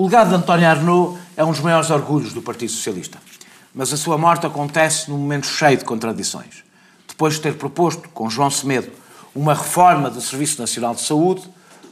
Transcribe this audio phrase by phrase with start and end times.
[0.00, 3.18] O legado de António Arnaud é um dos maiores orgulhos do Partido Socialista.
[3.74, 6.64] Mas a sua morte acontece num momento cheio de contradições.
[7.06, 8.90] Depois de ter proposto, com João Semedo,
[9.34, 11.42] uma reforma do Serviço Nacional de Saúde,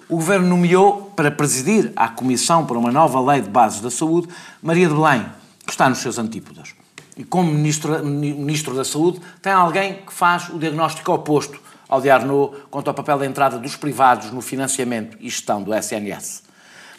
[0.09, 4.29] o Governo nomeou para presidir a Comissão para uma nova Lei de Bases da Saúde
[4.63, 5.27] Maria de Belém,
[5.67, 6.71] que está nos seus antípodas.
[7.15, 12.09] E como Ministro, Ministro da Saúde, tem alguém que faz o diagnóstico oposto ao de
[12.09, 16.48] Arnaud quanto ao papel da entrada dos privados no financiamento e gestão do SNS.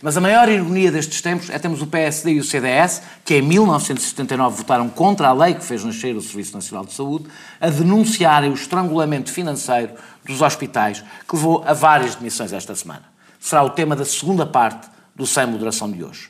[0.01, 3.41] Mas a maior ironia destes tempos é termos o PSD e o CDS, que em
[3.41, 7.25] 1979 votaram contra a lei que fez nascer o Serviço Nacional de Saúde,
[7.59, 9.91] a denunciarem o estrangulamento financeiro
[10.25, 13.03] dos hospitais, que levou a várias demissões esta semana.
[13.39, 16.29] Será o tema da segunda parte do Sem Moderação de hoje.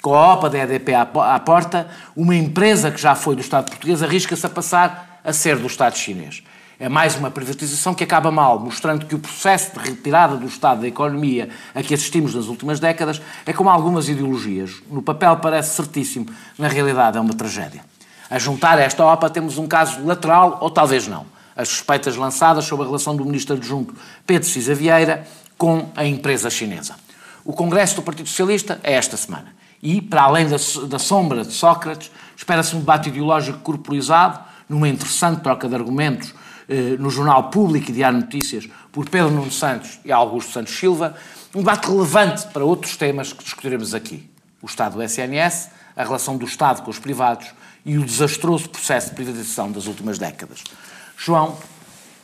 [0.00, 4.02] Com a OPA da EDP à porta, uma empresa que já foi do Estado português
[4.02, 6.42] arrisca-se a passar a ser do Estado chinês.
[6.82, 10.80] É mais uma privatização que acaba mal, mostrando que o processo de retirada do Estado
[10.80, 14.82] da economia a que assistimos nas últimas décadas é como algumas ideologias.
[14.90, 17.84] No papel parece certíssimo, na realidade é uma tragédia.
[18.30, 21.26] A juntar a esta OPA temos um caso lateral, ou talvez não.
[21.54, 23.94] As suspeitas lançadas sobre a relação do ministro adjunto
[24.26, 25.28] Pedro Cisa Vieira
[25.58, 26.94] com a empresa chinesa.
[27.44, 29.54] O Congresso do Partido Socialista é esta semana.
[29.82, 30.56] E, para além da,
[30.88, 36.32] da sombra de Sócrates, espera-se um debate ideológico corporizado, numa interessante troca de argumentos
[36.70, 41.16] eh, no Jornal Público e Diário Notícias por Pedro Nuno Santos e Augusto Santos Silva,
[41.52, 44.30] um debate relevante para outros temas que discutiremos aqui.
[44.62, 47.48] O Estado do SNS, a relação do Estado com os privados
[47.84, 50.62] e o desastroso processo de privatização das últimas décadas.
[51.16, 51.58] João,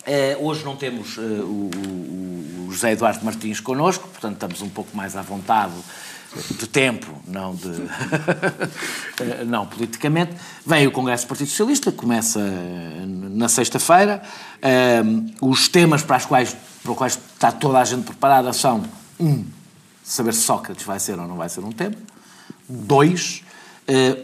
[0.07, 2.36] eh, hoje não temos eh, o,
[2.77, 5.73] José Eduardo Martins connosco, portanto estamos um pouco mais à vontade
[6.51, 7.71] de tempo, não de
[9.47, 10.37] não politicamente.
[10.67, 12.39] Vem o Congresso do Partido Socialista, começa
[13.07, 14.23] na sexta-feira.
[15.03, 18.85] Um, os temas para, os quais, para os quais está toda a gente preparada são
[19.19, 19.43] um,
[20.05, 21.97] saber se Sócrates vai ser ou não vai ser um tema.
[22.69, 23.43] Dois,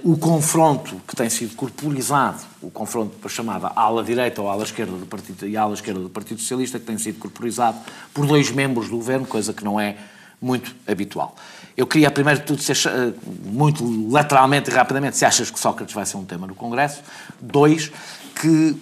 [0.02, 4.96] o confronto que tem sido corporizado, o confronto para chamada ala direita ou ala esquerda
[4.96, 7.78] do Partido e ala esquerda do Partido Socialista, que tem sido corporizado
[8.12, 9.96] por dois membros do governo, coisa que não é
[10.40, 11.36] muito habitual.
[11.76, 13.12] Eu queria, primeiro de tudo, ser, eh,
[13.44, 17.00] muito lateralmente e rapidamente, se achas que Sócrates vai ser um tema no Congresso.
[17.40, 17.90] Dois,
[18.34, 18.76] que,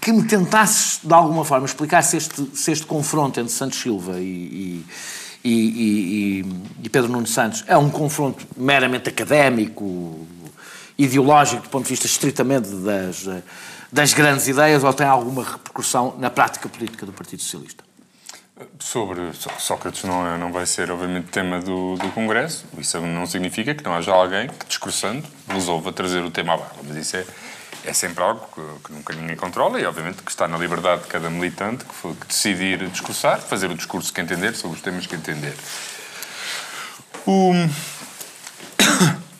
[0.00, 4.20] que me tentasses, de alguma forma, explicar se este, se este confronto entre Santos Silva
[4.20, 4.86] e, e,
[5.48, 6.44] e,
[6.82, 10.26] e, Pedro Nuno Santos é um confronto meramente académico,
[10.96, 13.28] ideológico, do ponto de vista estritamente das,
[13.92, 17.84] das grandes ideias, ou tem alguma repercussão na prática política do Partido Socialista?
[18.78, 22.64] Sobre Sócrates não, é, não vai ser, obviamente, tema do, do Congresso.
[22.78, 26.76] Isso não significa que não haja alguém que, discursando, resolva trazer o tema à baila.
[26.84, 27.26] Mas isso é,
[27.84, 31.08] é sempre algo que, que, nunca ninguém controla e, obviamente, que está na liberdade de
[31.08, 35.14] cada militante que, que decidir discursar, fazer o discurso que entender sobre os temas que
[35.14, 35.54] entender.
[37.26, 37.52] O...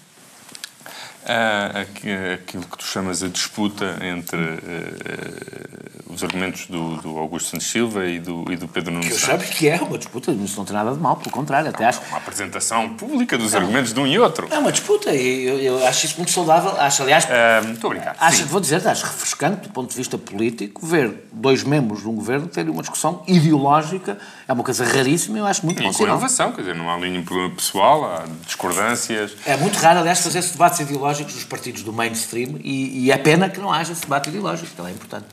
[1.24, 8.06] aquilo que tu chamas a disputa entre uh, os argumentos do, do, Augusto Santos Silva
[8.06, 10.64] e do, e do Pedro Nunes Que eu chamo que é uma disputa, isso não
[10.64, 12.00] tem nada de mal, pelo contrário, até acho...
[12.08, 13.60] Uma apresentação pública dos não.
[13.60, 14.48] argumentos de um e outro.
[14.50, 17.24] É uma disputa, e eu, eu, acho isso muito saudável, acho, aliás...
[17.24, 18.16] Uh, a brincar.
[18.20, 22.14] Acho, vou dizer, acho refrescante, do ponto de vista político, ver dois membros de um
[22.14, 26.52] governo terem uma discussão ideológica, é uma coisa raríssima, eu acho muito e com inovação,
[26.52, 27.24] quer dizer, não há linha
[27.56, 29.32] pessoal, há discordâncias...
[29.46, 33.10] É muito raro, aliás, fazer esse debate ideológico ideológicos dos partidos do mainstream e, e
[33.10, 35.26] é pena que não haja esse debate ideológico, que é importante.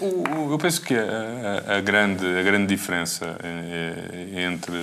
[0.00, 4.76] O, o, eu penso que a, a, grande, a grande diferença é, entre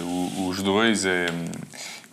[0.48, 1.28] os dois é,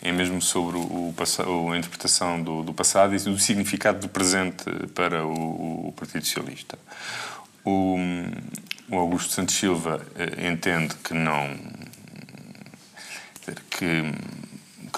[0.02, 4.64] é mesmo sobre o, o a interpretação do, do, passado e do significado do presente
[4.94, 6.78] para o, o Partido Socialista.
[7.64, 7.96] O,
[8.88, 11.54] o Augusto Santos Silva eh, entende que não
[13.70, 14.12] que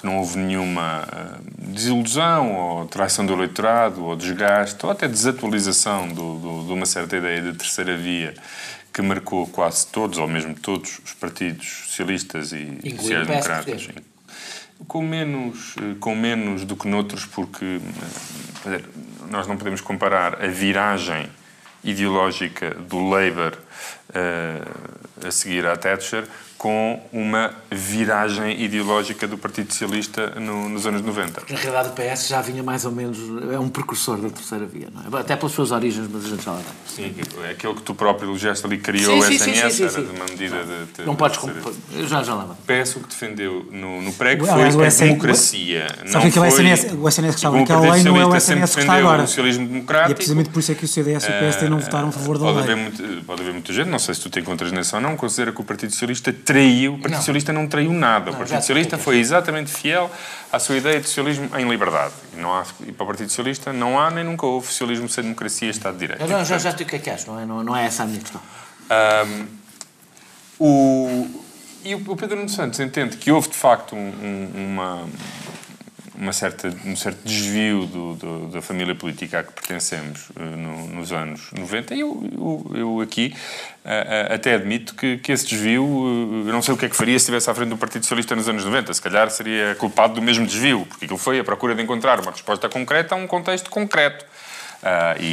[0.00, 6.08] que não houve nenhuma eh, desilusão ou traição do eleitorado ou desgaste ou até desatualização
[6.08, 8.34] do, do, de uma certa ideia de terceira via
[8.92, 13.88] que marcou quase todos, ou mesmo todos, os partidos socialistas e sociais-democratas.
[14.88, 17.80] Com menos, eh, com menos do que noutros, porque
[18.66, 18.80] eh,
[19.30, 21.28] nós não podemos comparar a viragem
[21.84, 23.56] ideológica do Labour
[24.10, 26.26] uh, a seguir à Thatcher
[26.60, 31.44] com uma viragem ideológica do Partido Socialista no, nos anos 90.
[31.48, 33.18] Na realidade, o PS já vinha mais ou menos,
[33.50, 35.22] é um precursor da terceira via, não é?
[35.22, 36.74] Até pelas suas origens, mas a gente já lá vai.
[36.86, 37.14] Sim,
[37.44, 40.12] é aquilo que tu próprio elogiaste ali criou sim, sim, SNS, sim, sim, sim, era
[40.12, 40.92] uma medida de...
[40.98, 41.40] de não podes...
[41.40, 42.82] De já, já lá vai.
[42.84, 45.86] PS o que defendeu no, no prego foi a democracia.
[46.08, 48.80] Sabe que o SNS, o SNS que estava naquela lei não é o SNS que
[48.82, 49.22] está agora.
[49.22, 50.10] o socialismo democrático.
[50.10, 52.12] E é precisamente por isso é que o CDS e o PSD não votaram a
[52.12, 53.22] favor da lei.
[53.26, 55.60] Pode haver muita gente, não sei se tu te encontras nessa ou não, considera que
[55.62, 56.94] o Partido Socialista traiu.
[56.94, 57.18] O Partido não.
[57.18, 58.26] Socialista não traiu nada.
[58.26, 60.10] Não, o Partido Socialista foi exatamente fiel
[60.52, 62.14] à sua ideia de socialismo em liberdade.
[62.34, 65.24] E, não há, e para o Partido Socialista não há nem nunca houve socialismo sem
[65.24, 66.26] democracia e Estado de Direito.
[66.26, 68.02] Não, já, já sei o que é que acho, não é, não, não é essa
[68.02, 68.40] a minha questão.
[68.90, 69.46] Um,
[70.58, 71.26] o,
[71.84, 75.08] e o Pedro Nuno Santos entende que houve de facto um, um, uma,
[76.14, 80.88] uma certa, um certo desvio do, do, da família política a que pertencemos uh, no,
[80.88, 81.94] nos anos 90.
[81.94, 83.34] E eu, eu, eu aqui
[83.84, 85.84] uh, até admito que, que esse desvio,
[86.46, 88.34] eu não sei o que é que faria se estivesse à frente do Partido Socialista
[88.34, 88.92] nos anos 90.
[88.94, 92.30] Se calhar seria culpado do mesmo desvio, porque aquilo foi a procura de encontrar uma
[92.30, 94.24] resposta concreta a um contexto concreto.
[94.80, 95.26] Uh, e,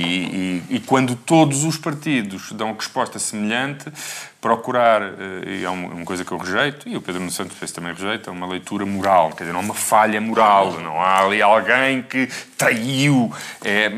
[0.69, 3.85] e, e, quando todos os partidos dão resposta semelhante,
[4.41, 7.93] procurar, uh, e é uma, coisa que eu rejeito, e o Pedro Nuno Santos também
[7.93, 12.01] rejeita, uma leitura moral, quer dizer, não é uma falha moral, não há ali alguém
[12.01, 12.27] que
[12.57, 13.31] traiu.
[13.63, 13.89] É,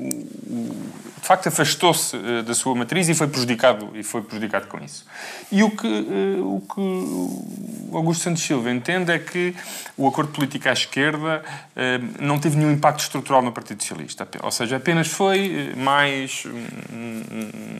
[0.00, 5.04] de facto afastou-se uh, da sua matriz e foi prejudicado e foi prejudicado com isso.
[5.52, 9.54] E o que uh, o que Augusto Santos Silva entende é que
[9.96, 14.50] o acordo político à esquerda uh, não teve nenhum impacto estrutural no Partido Socialista, ou
[14.50, 16.44] seja, apenas foi mais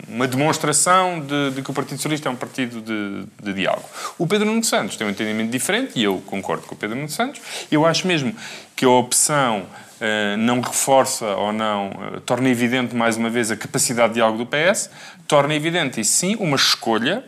[0.08, 3.88] uma demonstração de, de, que o Partido Socialista é um partido de, de diálogo.
[4.18, 7.08] O Pedro Nuno Santos tem um entendimento diferente e eu concordo com o Pedro Nuno
[7.08, 7.40] Santos.
[7.70, 8.34] Eu acho mesmo
[8.76, 9.89] que a opção eh,
[10.38, 14.46] não reforça ou não, eh, torna evidente mais uma vez a capacidade de diálogo do
[14.46, 14.90] PS,
[15.28, 17.24] torna evidente, e sim, uma escolha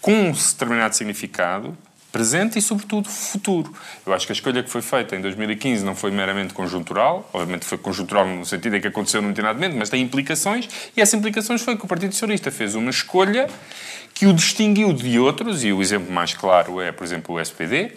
[0.00, 1.76] com um determinado significado,
[2.10, 3.72] presente e, sobretudo, futuro.
[4.06, 7.64] Eu acho que a escolha que foi feita em 2015 não foi meramente conjuntural, obviamente
[7.64, 11.62] foi conjuntural no sentido em que aconteceu no internamente, mas tem implicações, e essas implicações
[11.62, 13.48] foi que o Partido Socialista fez uma escolha
[14.12, 17.92] que o distinguiu de outros, e o exemplo mais claro é, por exemplo, o SPD,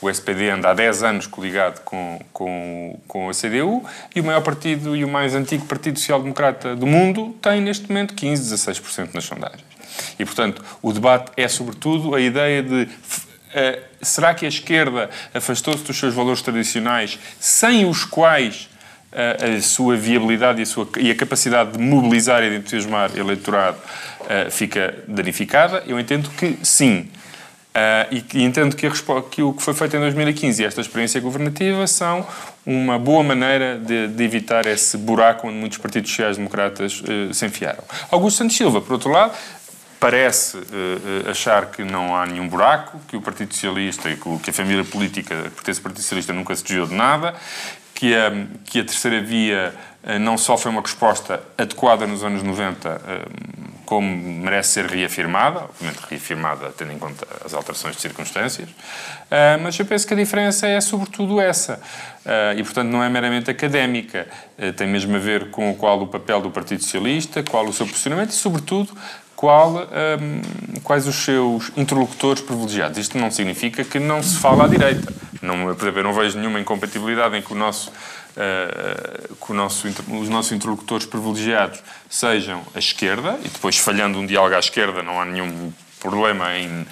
[0.00, 3.84] o SPD anda há 10 anos coligado com, com, com a CDU
[4.14, 7.88] e o maior partido e o mais antigo Partido Social Democrata do mundo tem, neste
[7.88, 9.64] momento, 15, 16% nas sondagens.
[10.18, 12.88] E, portanto, o debate é, sobretudo, a ideia de uh,
[14.00, 18.68] será que a esquerda afastou-se dos seus valores tradicionais sem os quais
[19.12, 23.10] uh, a sua viabilidade e a, sua, e a capacidade de mobilizar e de entusiasmar
[23.16, 25.82] eleitorado uh, fica danificada?
[25.86, 27.10] Eu entendo que sim.
[27.78, 28.90] Uh, e, e, entendo que,
[29.30, 32.26] que, o que foi feito em 2015 e esta experiência governativa são
[32.66, 37.84] uma boa maneira de, de evitar esse buraco onde muitos partidos sociais-democratas uh, se enfiaram.
[38.10, 39.32] Augusto Santos Silva, por outro lado,
[40.00, 44.52] parece uh, achar que não há nenhum buraco, que o Partido Socialista e que a
[44.52, 47.34] família política que pertence ao Partido Socialista nunca se desviou de nada,
[47.94, 48.32] que a,
[48.64, 49.72] que a terceira via
[50.20, 53.00] não só foi uma resposta adequada nos anos 90
[53.88, 59.78] como merece ser reafirmada, obviamente reafirmada tendo em conta as alterações de circunstâncias, uh, mas
[59.78, 61.80] eu penso que a diferença é sobretudo essa.
[62.20, 64.28] Uh, e, portanto, não é meramente académica.
[64.58, 67.86] Uh, tem mesmo a ver com qual o papel do Partido Socialista, qual o seu
[67.86, 68.92] posicionamento e, sobretudo,
[69.34, 72.98] qual, um, quais os seus interlocutores privilegiados.
[72.98, 75.10] Isto não significa que não se fala à direita.
[75.40, 77.90] Não, eu não vejo nenhuma incompatibilidade em que o nosso
[79.44, 84.58] que nosso, os nossos interlocutores privilegiados sejam a esquerda, e depois falhando um diálogo à
[84.58, 86.86] esquerda não há nenhum problema em,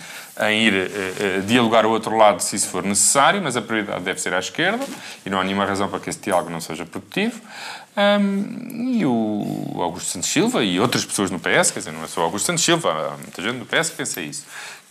[0.48, 4.02] em ir uh, uh, dialogar ao outro lado se isso for necessário, mas a prioridade
[4.02, 4.84] deve ser à esquerda,
[5.24, 7.40] e não há nenhuma razão para que esse diálogo não seja produtivo.
[7.96, 12.06] Um, e o Augusto Santos Silva e outras pessoas no PS, quer dizer, não é
[12.06, 14.44] só o Augusto Santos Silva, há muita gente no PS que pensa isso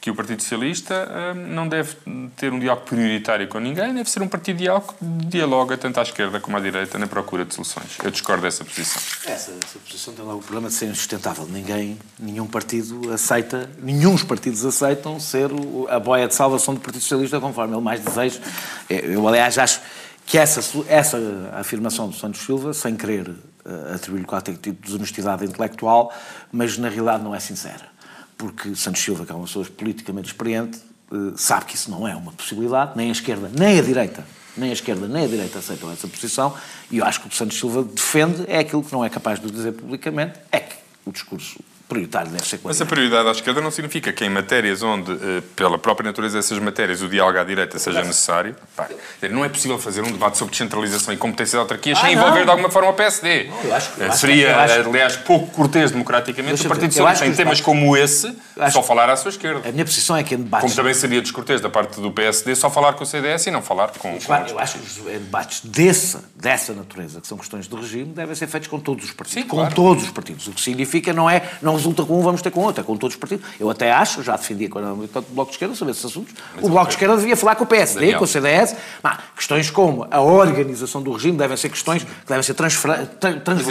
[0.06, 1.98] que o Partido Socialista hum, não deve
[2.36, 6.00] ter um diálogo prioritário com ninguém, deve ser um partido de diálogo que dialoga tanto
[6.00, 7.98] à esquerda como à direita na procura de soluções.
[8.04, 9.02] Eu discordo dessa posição.
[9.26, 11.48] Essa, essa posição tem logo o problema de ser insustentável.
[11.48, 15.50] Ninguém, nenhum partido aceita, nenhum partidos aceitam ser
[15.90, 18.40] a boia de salvação do Partido Socialista conforme ele mais deseja.
[18.88, 19.82] Eu, aliás, acho
[20.24, 21.18] que essa, essa
[21.54, 26.14] afirmação do Santos Silva, sem querer uh, atribuir-lhe qualquer tipo de desonestidade intelectual,
[26.52, 27.95] mas na realidade não é sincera
[28.38, 30.80] porque Santos Silva, que é uma pessoa politicamente experiente,
[31.12, 34.26] eh, sabe que isso não é uma possibilidade, nem a esquerda, nem a direita,
[34.58, 36.56] nem a esquerda, nem a direita aceitam essa posição,
[36.90, 39.40] e eu acho que o que Santos Silva defende é aquilo que não é capaz
[39.40, 40.76] de dizer publicamente, é que
[41.06, 44.82] o discurso prioritário deve ser Mas a prioridade à esquerda não significa que em matérias
[44.82, 48.56] onde, eh, pela própria natureza dessas matérias, o diálogo à direita seja necessário.
[48.76, 48.88] Pá,
[49.30, 52.44] não é possível fazer um debate sobre descentralização e competência de autarquias ah, sem envolver
[52.44, 53.46] de alguma forma o PSD.
[53.46, 57.62] Não, eu acho, eu Seria, acho, aliás, pouco cortês democraticamente o Partido Socialista, em temas
[57.62, 58.36] como esse,
[58.72, 59.68] só falar à sua esquerda.
[59.68, 60.64] A minha posição é que em debates...
[60.64, 63.62] Como também seria descortês da parte do PSD só falar com o CDS e não
[63.62, 64.14] falar com...
[64.14, 68.14] Eu, com eu acho que os debates dessa, dessa natureza, que são questões de regime,
[68.14, 69.44] devem ser feitos com todos os partidos.
[69.44, 69.76] Sim, com claro.
[69.76, 70.48] todos os partidos.
[70.48, 72.96] O que significa não é, não resulta com um, vamos ter com outro, é com
[72.98, 73.46] todos os partidos.
[73.60, 76.34] Eu até acho, já defendia quando era militante do Bloco de Esquerda sobre esses assuntos,
[76.56, 78.20] Mas o Bloco de Esquerda devia falar com o PSD, Daniel.
[78.20, 78.76] com o CDS.
[79.02, 83.10] Mas, questões como a organização do regime devem ser questões que devem ser transversais.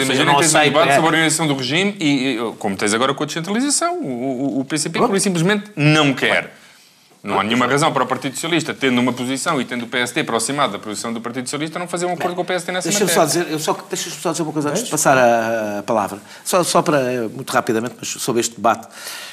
[0.07, 0.95] Imagina que tens um debate é...
[0.95, 4.99] sobre a organização do regime e, como tens agora com a descentralização, o, o PCP,
[4.99, 6.63] por simplesmente, não quer.
[7.25, 10.21] Não há nenhuma razão para o Partido Socialista, tendo uma posição e tendo o PSD
[10.21, 12.90] aproximado da posição do Partido Socialista, não fazer um acordo Bem, com o PSD nessa
[12.90, 13.23] deixa matéria.
[13.23, 16.19] Só dizer, eu só, deixa-me só dizer uma coisa antes de passar a, a palavra.
[16.45, 18.88] Só, só para, muito rapidamente, mas sobre este debate.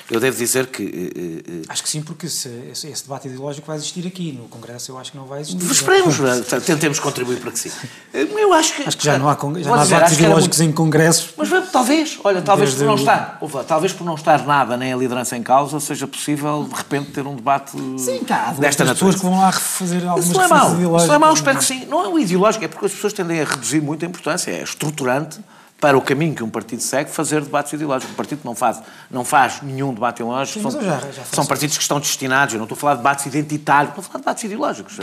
[0.09, 0.83] Eu devo dizer que.
[0.83, 4.31] Uh, uh, acho que sim, porque esse, esse, debate ideológico vai existir aqui.
[4.31, 5.71] No Congresso eu acho que não vai existir.
[5.71, 6.17] Esperemos,
[6.65, 7.71] tentemos contribuir para que sim.
[8.13, 8.83] Eu acho que.
[8.83, 10.71] Acho que já não há, já não há dizer, debates ideológicos muito...
[10.71, 11.29] em Congressos.
[11.37, 15.37] Mas talvez, olha, talvez por não, estar, talvez por não estar nada, nem a liderança
[15.37, 18.93] em causa, seja possível de repente ter um debate sim, cá, desta natureza.
[18.93, 21.57] pessoas que vão lá fazer algumas Isso não é mau, isso não é mau, espero
[21.57, 21.85] que sim.
[21.85, 24.63] Não é o ideológico, é porque as pessoas tendem a reduzir muito a importância, é
[24.63, 25.39] estruturante
[25.81, 28.13] para o caminho que um partido segue, fazer debates ideológicos.
[28.13, 30.59] O partido não faz, não faz nenhum debate ideológico.
[30.59, 32.99] Sim, são, já, já são partidos que estão destinados, eu não estou a falar de
[32.99, 34.99] debates identitários, estou a falar de debates ideológicos.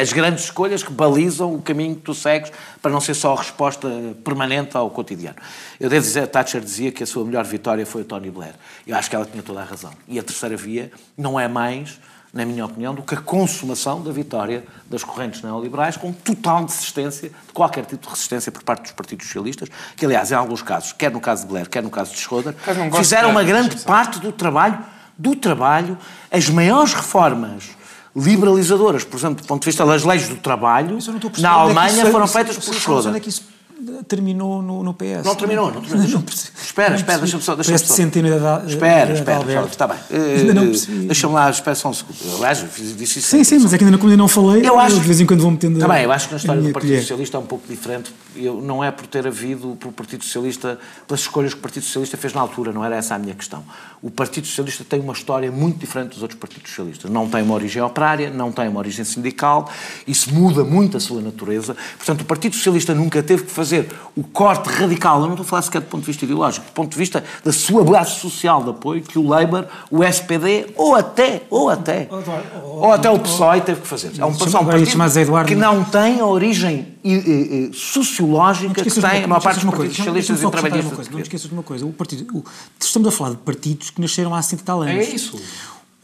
[0.00, 3.38] As grandes escolhas que balizam o caminho que tu segues para não ser só a
[3.38, 3.88] resposta
[4.22, 5.36] permanente ao cotidiano.
[5.80, 8.54] Eu devo dizer, Thatcher dizia que a sua melhor vitória foi o Tony Blair.
[8.86, 9.90] Eu acho que ela tinha toda a razão.
[10.06, 11.98] E a terceira via não é mais
[12.34, 17.28] na minha opinião, do que a consumação da vitória das correntes neoliberais, com total desistência
[17.28, 20.92] de qualquer tipo de resistência por parte dos partidos socialistas, que, aliás, em alguns casos,
[20.92, 22.52] quer no caso de Blair, quer no caso de Schroeder,
[22.96, 24.78] fizeram uma grande parte do trabalho,
[25.16, 25.96] do trabalho,
[26.28, 27.70] as maiores reformas
[28.16, 30.98] liberalizadoras, por exemplo, do ponto de vista das leis do trabalho,
[31.38, 33.12] na Alemanha foram feitas por Schroeder
[34.06, 35.24] terminou no, no PS.
[35.24, 36.22] Não terminou, não terminou.
[36.24, 36.24] Não
[36.62, 37.54] espera, espera, deixa-me só.
[37.54, 38.64] Deixa de da.
[38.66, 39.98] Espera, espera, está bem.
[40.38, 41.06] Ainda não percebi.
[41.06, 42.44] Deixa-me lá, espera só um segundo.
[42.44, 43.28] Acho, disse isso.
[43.28, 44.66] Sim, sim, mas é que ainda não, não falei.
[44.66, 44.98] Eu acho.
[44.98, 45.74] De vez em quando vou metendo.
[45.78, 48.12] Está bem, eu acho que na história do Partido Socialista é um pouco diferente.
[48.36, 52.16] Eu, não é por ter havido, pelo Partido Socialista, pelas escolhas que o Partido Socialista
[52.16, 53.64] fez na altura, não era essa a minha questão.
[54.02, 57.10] O Partido Socialista tem uma história muito diferente dos outros partidos socialistas.
[57.10, 59.70] Não tem uma origem operária, não tem uma origem sindical,
[60.06, 61.76] isso muda muito a sua natureza.
[61.96, 63.73] Portanto, o Partido Socialista nunca teve que fazer
[64.16, 66.72] o corte radical, eu não estou a falar sequer do ponto de vista ideológico, do
[66.72, 70.94] ponto de vista da sua base social de apoio que o Labour, o SPD ou
[70.94, 72.08] até, ou até,
[72.62, 74.12] ou até o PSOE teve que fazer.
[74.18, 76.94] É um, um partido que não tem a origem
[77.72, 81.08] sociológica que tem a maior parte dos partidos socialistas e trabalhistas.
[81.08, 82.44] Não esqueças de uma coisa, o partido, o,
[82.78, 85.06] estamos a falar de partidos que nasceram há 100 tal anos.
[85.06, 85.40] É isso.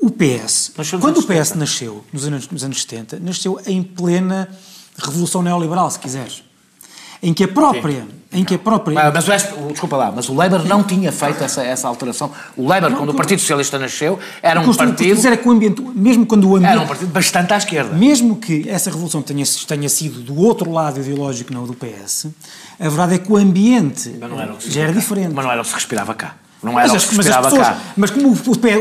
[0.03, 4.49] O PS, quando o PS nasceu, nos anos, nos anos 70, nasceu em plena
[4.97, 6.43] revolução neoliberal, se quiseres
[7.23, 8.95] em que a própria, em que a própria...
[9.13, 12.31] Mas, mas o, desculpa lá, mas o Labour não tinha feito essa, essa alteração.
[12.57, 15.15] O Labour, não, quando o Partido Socialista nasceu, era um partido...
[15.15, 16.73] dizer é que o ambiente, mesmo quando o ambiente...
[16.73, 17.95] Era um partido bastante à esquerda.
[17.95, 22.29] Mesmo que essa revolução tenha, tenha sido do outro lado ideológico, não do PS,
[22.79, 25.33] a verdade é que o ambiente era o já era diferente.
[25.35, 26.37] Mas não era o que se respirava cá.
[26.63, 27.79] Não era mas, o que mas pessoas, cá.
[27.97, 28.37] Mas como o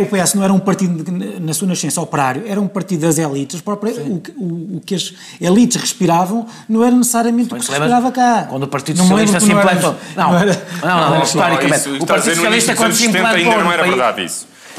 [0.05, 1.03] PS não era um partido,
[1.39, 3.71] na sua nascença operário, era um partido das elites, o,
[4.38, 8.48] o, o, que as elites respiravam não era necessariamente o que se respirava cá.
[8.50, 9.95] Quando o Partido Socialista se implantou...
[10.15, 10.39] Não, não,
[10.83, 11.89] não, não, historicamente.
[11.89, 13.38] O Partido Socialista quando se implantou...
[13.38, 14.25] ainda não era verdade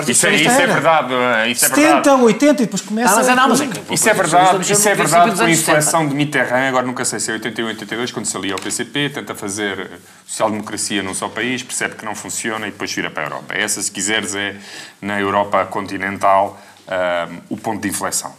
[0.03, 0.11] isso.
[0.13, 1.15] Isso é, isso é verdade.
[1.51, 2.23] Isso é 70, verdade.
[2.23, 3.13] 80 e depois começa...
[3.13, 5.51] Ah, mas é, não, mas é que, isso é verdade, isso é verdade com a
[5.51, 8.59] inflexão de Mitterrand, agora nunca sei se é 81 ou 82, quando se alia ao
[8.59, 9.91] PCP, tenta fazer
[10.27, 13.55] social-democracia num só país, percebe que não funciona e depois vira para a Europa.
[13.55, 14.57] Essa, se quiseres, é
[15.01, 18.35] na Europa continental um, o ponto de inflexão.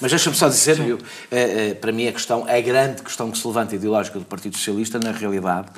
[0.00, 0.98] Mas deixa-me só dizer, eu,
[1.30, 4.56] é, é, para mim a questão, a grande questão que se levanta ideológica do Partido
[4.56, 5.68] Socialista, na realidade,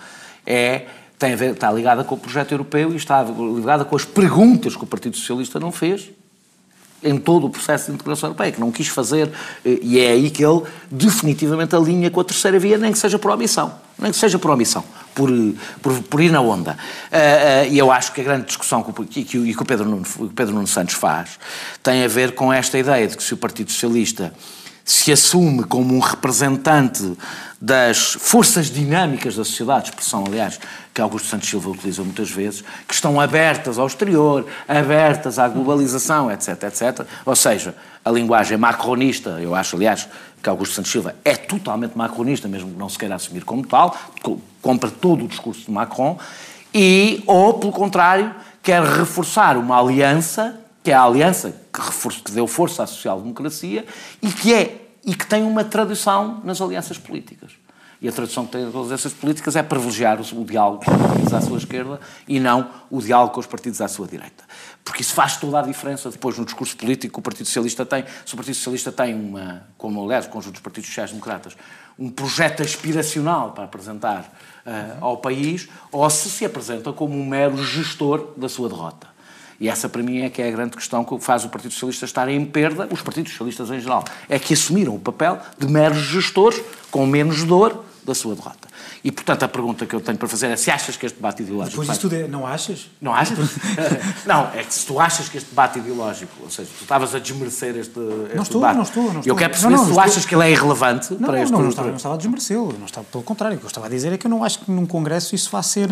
[0.46, 0.86] é
[1.18, 4.84] tem ver, está ligada com o projeto europeu e está ligada com as perguntas que
[4.84, 6.10] o Partido Socialista não fez
[7.04, 9.30] em todo o processo de integração europeia, que não quis fazer,
[9.64, 13.18] eh, e é aí que ele definitivamente alinha com a terceira via, nem que seja
[13.18, 14.82] por omissão, nem que seja por omissão,
[15.14, 15.30] por,
[15.82, 16.72] por, por ir na onda.
[16.72, 19.84] Uh, uh, e eu acho que a grande discussão que, que, que, que o Pedro
[19.84, 21.38] Nuno, o Pedro Nuno Santos faz
[21.82, 24.32] tem a ver com esta ideia de que se o Partido Socialista
[24.82, 27.16] se assume como um representante
[27.64, 30.60] das forças dinâmicas da sociedade, expressão, aliás,
[30.92, 36.30] que Augusto Santos Silva utiliza muitas vezes, que estão abertas ao exterior, abertas à globalização,
[36.30, 37.06] etc, etc.
[37.24, 40.06] Ou seja, a linguagem macronista, eu acho, aliás,
[40.42, 43.96] que Augusto Santos Silva é totalmente macronista, mesmo que não se queira assumir como tal,
[44.60, 46.18] compra todo o discurso de Macron,
[46.74, 52.46] e, ou, pelo contrário, quer reforçar uma aliança, que é a aliança que, que deu
[52.46, 53.86] força à social-democracia
[54.20, 57.52] e que é e que tem uma tradição nas alianças políticas.
[58.00, 61.32] E a tradição que tem nas alianças políticas é privilegiar o diálogo com os partidos
[61.32, 64.44] à sua esquerda e não o diálogo com os partidos à sua direita.
[64.84, 68.04] Porque isso faz toda a diferença depois no discurso político que o Partido Socialista tem.
[68.26, 71.56] Se o Partido Socialista tem uma, como aliás o conjunto dos partidos sociais-democratas,
[71.98, 74.30] um projeto aspiracional para apresentar
[74.66, 79.13] uh, ao país, ou se se apresenta como um mero gestor da sua derrota.
[79.60, 82.04] E essa, para mim, é que é a grande questão que faz o Partido Socialista
[82.04, 85.98] estar em perda, os partidos socialistas em geral, é que assumiram o papel de meros
[85.98, 88.68] gestores, com menos dor, da sua derrota.
[89.02, 91.42] E, portanto, a pergunta que eu tenho para fazer é se achas que este debate
[91.42, 91.80] ideológico...
[91.80, 92.90] Depois disso tudo é, não achas?
[93.00, 93.38] Não achas?
[94.26, 97.18] não, é que se tu achas que este debate ideológico, ou seja, tu estavas a
[97.18, 98.76] desmerecer este, este não estou, debate...
[98.76, 99.32] Não estou, não estou.
[99.32, 100.28] Eu quero perceber não, não, se tu achas estou...
[100.28, 101.52] que ele é irrelevante não, para este...
[101.52, 103.56] Não, não, estava, não estava a desmerecê-lo, não estava, pelo contrário.
[103.56, 105.50] O que eu estava a dizer é que eu não acho que num congresso isso
[105.50, 105.88] vá ser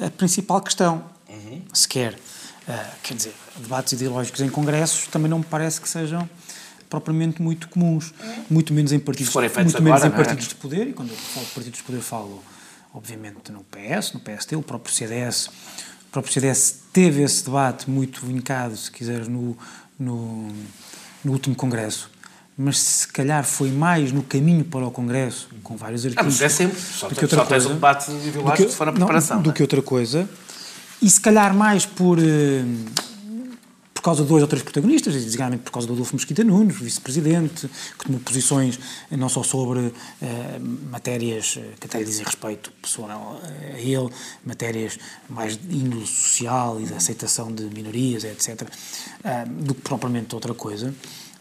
[0.00, 1.60] a principal questão, uhum.
[1.74, 2.18] sequer.
[2.66, 6.28] Uh, quer dizer, debates ideológicos em congressos também não me parece que sejam
[6.88, 8.14] propriamente muito comuns,
[8.48, 10.10] muito menos em partidos, muito agora, menos em é?
[10.10, 12.42] partidos de poder, e quando eu falo de partidos de poder falo,
[12.94, 18.24] obviamente, no PS, no PST, o próprio CDS, o próprio CDS teve esse debate muito
[18.24, 19.58] vincado, se quiser, no,
[19.98, 20.48] no,
[21.24, 22.08] no último Congresso,
[22.56, 26.22] mas se calhar foi mais no caminho para o Congresso, com vários artigos...
[26.22, 28.76] Ah, mas é sempre, só, do que outra só coisa, tens um debate ideológico se
[28.76, 29.36] for na preparação.
[29.36, 29.52] Não, do é?
[29.52, 30.28] que outra coisa,
[31.04, 32.18] e se calhar mais por...
[32.18, 33.04] Uh,
[33.92, 37.70] por causa de dois ou três protagonistas, designadamente por causa do Adolfo Mesquita Nunes, vice-presidente,
[37.98, 38.78] que tomou posições
[39.10, 40.58] eh, não só sobre eh,
[40.90, 44.10] matérias eh, que até lhe dizem respeito pessoal a ele,
[44.44, 48.68] matérias mais de índole social e de aceitação de minorias, etc.,
[49.46, 50.88] do que propriamente outra coisa.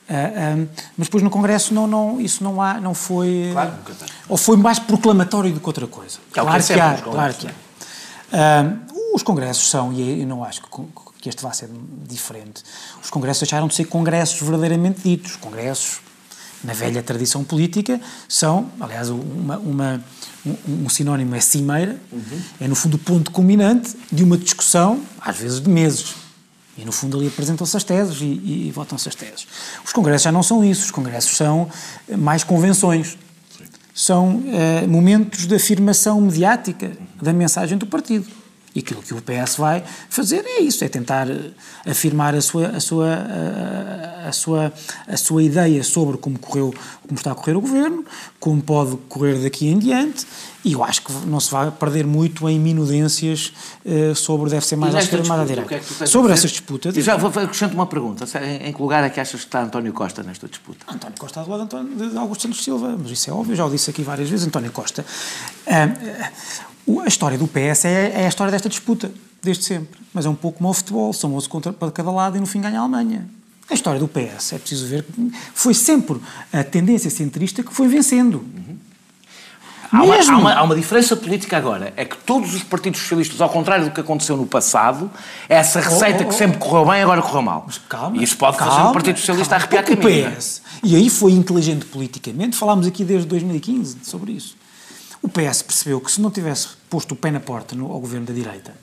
[0.09, 0.67] Uh, um,
[0.97, 3.49] mas depois no Congresso não, não, isso não, há, não foi.
[3.51, 3.73] Claro,
[4.29, 6.19] ou foi mais proclamatório do que outra coisa.
[6.31, 7.51] É claro, que, que há, claro que há.
[7.51, 10.67] Uh, os Congressos são, e eu não acho que
[11.23, 11.69] que este vai ser
[12.05, 12.61] diferente.
[13.01, 15.37] Os congressos deixaram de ser congressos verdadeiramente ditos.
[15.37, 16.01] Congressos,
[16.61, 20.03] na velha tradição política, são, aliás, uma, uma
[20.45, 22.41] um, um, sinónimo é cimeira, uhum.
[22.59, 26.13] é no fundo o ponto culminante de uma discussão, às vezes de meses.
[26.77, 29.47] E no fundo ali apresentam-se as teses e, e, e votam-se as teses.
[29.85, 31.69] Os congressos já não são isso, os congressos são
[32.17, 33.17] mais convenções.
[33.57, 33.63] Sim.
[33.95, 36.91] São uh, momentos de afirmação mediática
[37.21, 38.42] da mensagem do partido.
[38.75, 41.51] E aquilo que o PS vai fazer é isso, é tentar eh,
[41.85, 44.73] afirmar a sua, a sua, a, a, sua,
[45.07, 46.73] a sua ideia sobre como, correu,
[47.07, 48.03] como está a correr o governo,
[48.39, 50.25] como pode correr daqui em diante,
[50.65, 53.53] e eu acho que não se vai perder muito em minudências
[53.85, 55.75] uh, sobre deve ser mais à esquerda ou mais à direita.
[55.75, 56.95] É sobre essas disputas.
[56.95, 58.25] Já vou acrescento uma pergunta.
[58.41, 60.85] Em, que lugar é que achas que está António Costa nesta disputa?
[60.87, 63.55] António Costa está do lado de, António, de Augusto Santos Silva, mas isso é óbvio,
[63.55, 64.47] já o disse aqui várias vezes.
[64.47, 65.05] António Costa.
[65.67, 66.72] Uh,
[67.03, 69.99] a história do PS é, é, a história desta disputa, desde sempre.
[70.13, 72.45] Mas é um pouco como o futebol, são 11 contra, para cada lado e no
[72.45, 73.27] fim ganha a Alemanha.
[73.69, 75.05] A história do PS, é preciso ver,
[75.53, 76.19] foi sempre
[76.51, 78.35] a tendência centrista que foi vencendo.
[78.35, 78.77] Uhum.
[79.91, 83.39] Há uma, há, uma, há uma, diferença política agora, é que todos os partidos socialistas,
[83.39, 85.09] ao contrário do que aconteceu no passado,
[85.47, 86.29] essa oh, receita oh, oh, oh.
[86.29, 87.63] que sempre correu bem, agora correu mal.
[87.67, 90.29] Mas calma, e isso pode calma, fazer o Partido Socialista calma, arrepiar caminho.
[90.29, 94.55] O PS, e aí foi inteligente politicamente, falámos aqui desde 2015 sobre isso.
[95.23, 98.27] O PS percebeu que se não tivesse posto o pé na porta no, ao governo
[98.27, 98.75] da direita.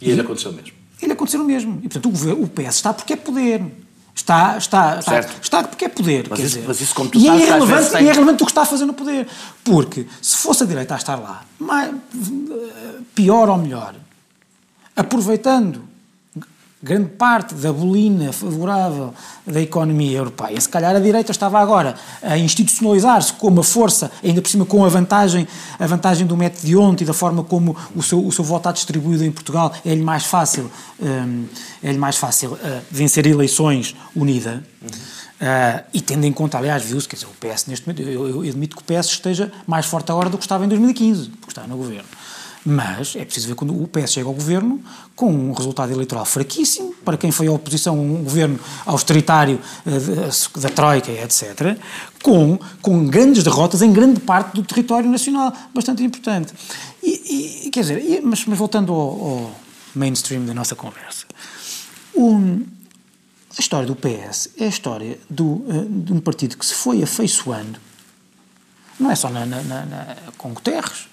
[0.00, 0.72] E ele aconteceu mesmo.
[1.00, 1.78] Ele aconteceu mesmo.
[1.78, 3.62] E, portanto, o, governo, o PS está porque é poder.
[4.14, 6.26] Está, está, está, está porque é poder.
[6.30, 6.66] Mas, quer isso, dizer.
[6.66, 8.04] mas isso, como tu e sabes, é relevante, tem...
[8.04, 9.28] e é relevante o que está a fazer no poder.
[9.62, 11.94] Porque se fosse a direita a estar lá, mais,
[13.14, 13.94] pior ou melhor,
[14.96, 15.86] aproveitando
[16.82, 19.14] grande parte da bolina favorável
[19.46, 20.60] da economia europeia.
[20.60, 24.84] Se calhar a direita estava agora a institucionalizar-se com uma força, ainda por cima com
[24.84, 28.30] a vantagem, a vantagem do método de ontem e da forma como o seu, o
[28.30, 31.46] seu voto está distribuído em Portugal, é-lhe mais fácil, um,
[31.82, 32.58] é-lhe mais fácil uh,
[32.90, 34.62] vencer eleições unida.
[34.82, 34.88] Uhum.
[35.36, 38.40] Uh, e tendo em conta, aliás, viu-se, quer dizer, o PS neste momento, eu, eu
[38.40, 41.66] admito que o PS esteja mais forte agora do que estava em 2015, porque está
[41.66, 42.08] no governo.
[42.68, 44.82] Mas é preciso ver quando o PS chega ao governo
[45.14, 50.68] com um resultado eleitoral fraquíssimo, para quem foi a oposição, um governo austeritário uh, da
[50.68, 51.78] Troika, etc.,
[52.20, 56.52] com, com grandes derrotas em grande parte do território nacional, bastante importante.
[57.00, 59.60] E, e quer dizer, e, mas, mas, voltando ao, ao,
[59.94, 61.24] mainstream da nossa conversa,
[62.16, 62.64] um,
[63.56, 67.00] a história do PS é a história do, uh, de um partido que se foi
[67.00, 67.78] afeiçoando,
[68.98, 71.06] não é só na, na, na, com Guterres,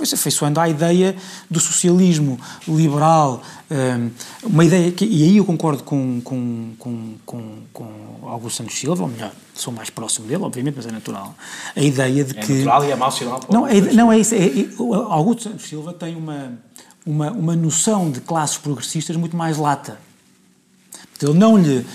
[0.00, 1.14] foi-se afeiçoando à ideia
[1.50, 4.10] do socialismo liberal, hum,
[4.44, 7.90] uma ideia que, e aí eu concordo com, com, com, com, com
[8.22, 11.34] Augusto Santos Silva, ou melhor, sou mais próximo dele, obviamente, mas é natural,
[11.76, 12.52] a ideia de é que...
[12.52, 13.40] É natural e é mau sinal.
[13.50, 14.68] Não, é, não é isso, é, é,
[15.10, 16.58] Augusto Santos Silva tem uma,
[17.04, 20.00] uma, uma noção de classes progressistas muito mais lata.
[21.22, 21.80] Ele não lhe...
[21.80, 21.86] Uh,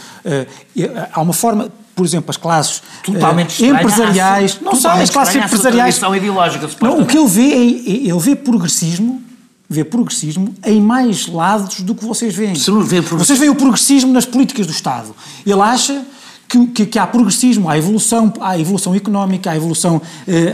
[1.12, 5.98] há uma forma por exemplo, as classes totalmente uh, empresariais, não são as classes empresariais.
[5.98, 9.24] ideológica, não, o que ele vê é, é, ele vê progressismo,
[9.70, 12.54] vê progressismo em mais lados do que vocês veem.
[12.86, 15.16] Vê vocês veem o progressismo nas políticas do Estado.
[15.46, 16.06] Ele acha
[16.50, 20.02] que, que, que, há progressismo, há evolução, há evolução económica, há evolução, uh,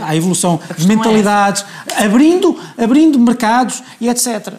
[0.02, 1.64] há evolução de mentalidades,
[1.98, 4.54] é abrindo, abrindo mercados e etc.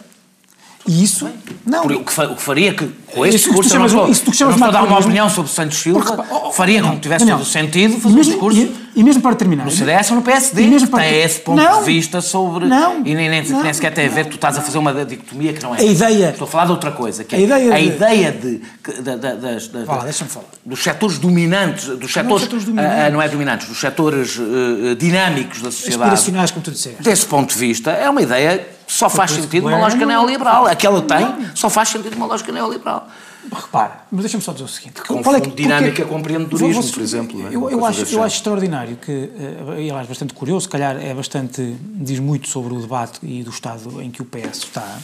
[0.86, 1.26] E isso.
[1.64, 1.86] Não.
[1.86, 4.80] o, que faria que, com este discurso, chamas, eu não isso tu chamas não estou
[4.80, 7.44] a dar uma opinião sobre Santos Silva, porque, oh, faria com que tivesse todo o
[7.44, 8.68] sentido fazer um discurso.
[8.96, 9.64] E mesmo para terminar.
[9.64, 10.62] No CDS ou no PSD.
[10.62, 11.80] E mesmo para tem ter- esse ponto Não.
[11.80, 12.66] de vista sobre.
[12.66, 12.98] Não.
[13.04, 13.60] E nem, nem, Não.
[13.64, 15.80] nem sequer tem a ver, tu estás a fazer uma dicotomia que não é.
[15.80, 17.24] A ideia- Estou a falar de outra coisa.
[17.24, 18.60] Que é A ideia a de- ideia de.
[18.84, 20.46] que- das- lá, deixa-me falar.
[20.64, 22.42] Dos setores dominantes, dos setores.
[22.42, 22.98] setores dominantes.
[23.00, 26.12] ah, ah, não é dominantes, dos setores eh, dinâmicos da sociedade.
[26.14, 27.02] Aspiracionais, como tu disseste.
[27.02, 30.66] Desse ponto de vista, é uma ideia que só faz esse sentido plano- lógica neoliberal.
[30.68, 33.03] Aquela tem, só faz sentido numa lógica neoliberal.
[33.52, 35.02] Repara, mas deixa-me só dizer o seguinte.
[35.02, 37.54] confunde dinâmica porque- com empreendedorismo, Vou- por exemplo, é?
[37.54, 41.12] Eu, eu acho, eu acho extraordinário que, eh, e aliás, bastante curioso, se calhar é
[41.14, 44.98] bastante, diz muito sobre o debate e do estado em que o PS está,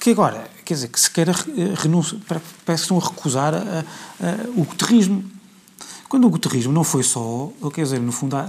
[0.00, 3.58] que agora, quer dizer, que se queira eh, renúncia, parece que estão a recusar a-
[4.20, 5.24] a- o guterrismo.
[6.08, 8.40] Quando o guterrismo não foi só, quer dizer, no fundo, a,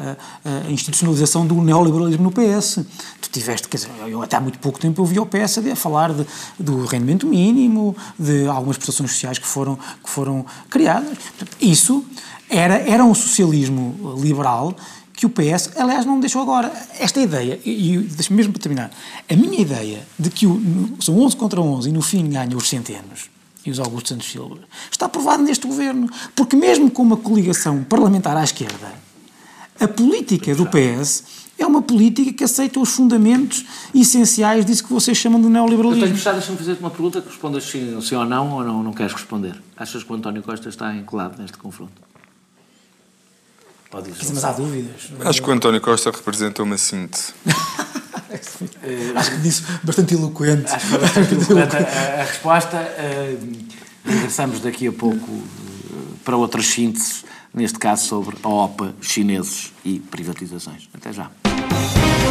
[0.46, 2.80] a- a institucionalização do neoliberalismo no PS.
[3.22, 5.76] Tu tiveste, quer dizer, eu até há muito pouco tempo eu vi o PS a
[5.76, 6.26] falar de,
[6.60, 11.18] do rendimento mínimo, de algumas prestações sociais que foram, que foram criadas.
[11.60, 12.06] Isso
[12.50, 14.76] era, era um socialismo liberal
[15.14, 16.72] que o PS, aliás, não deixou agora.
[17.00, 18.92] Esta ideia, e deixa-me mesmo para terminar,
[19.28, 20.62] a minha ideia de que o-
[21.00, 23.32] são 11 contra 11 e no fim ganham os centenos
[23.68, 24.60] e os Augusto Santos Silva,
[24.92, 26.10] está provado neste governo.
[26.36, 28.94] Porque mesmo com uma coligação parlamentar à esquerda,
[29.80, 31.24] a política do PS
[31.58, 35.68] é uma política que aceita os fundamentos essenciais disso que vocês chamam de Eu tenho
[35.68, 36.10] neoliberalismo.
[36.12, 39.14] gostado, deixa-me fazer-te uma pergunta que respondas sim, sim ou não, ou não, não queres
[39.14, 39.62] responder.
[39.76, 42.08] Achas que o António Costa está encolado neste confronto?
[43.90, 44.34] Pode dizer.
[44.34, 45.10] Mas há dúvidas.
[45.26, 47.34] Acho que o António Costa representa uma síntese.
[49.16, 50.72] Acho que disse bastante eloquente.
[50.72, 52.78] Acho que foi bastante eloquente a, a resposta.
[52.78, 53.38] eh,
[54.06, 60.00] regressamos daqui a pouco eh, para outras sínteses, neste caso sobre a OPA, chineses e
[60.00, 60.88] privatizações.
[60.94, 61.30] Até já.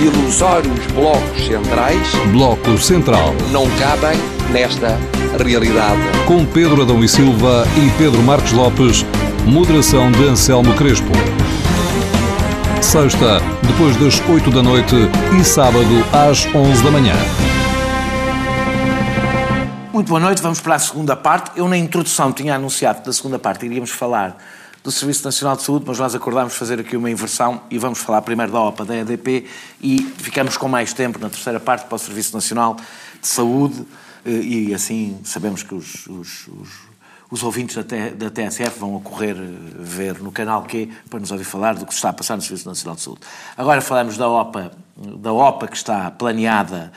[0.00, 3.34] Ilusórios blocos centrais Bloco Central.
[3.50, 4.18] não cabem
[4.50, 4.98] nesta
[5.42, 6.00] realidade.
[6.26, 9.04] Com Pedro Adão e Silva e Pedro Marcos Lopes.
[9.46, 11.12] Moderação de Anselmo Crespo.
[12.82, 14.94] Sexta, depois das 8 da noite
[15.40, 17.14] e sábado às 11 da manhã.
[19.92, 21.52] Muito boa noite, vamos para a segunda parte.
[21.56, 24.36] Eu, na introdução, tinha anunciado que na segunda parte iríamos falar
[24.86, 28.22] do Serviço Nacional de Saúde, mas nós acordámos fazer aqui uma inversão e vamos falar
[28.22, 29.44] primeiro da OPA, da EDP
[29.82, 32.76] e ficamos com mais tempo na terceira parte para o Serviço Nacional
[33.20, 33.84] de Saúde
[34.24, 36.68] eh, e assim sabemos que os, os, os,
[37.28, 39.42] os ouvintes da, TSF vão ocorrer eh,
[39.76, 42.68] ver no canal Q para nos ouvir falar do que está a passar no Serviço
[42.68, 43.22] Nacional de Saúde.
[43.56, 46.92] Agora falamos da OPA, da OPA que está planeada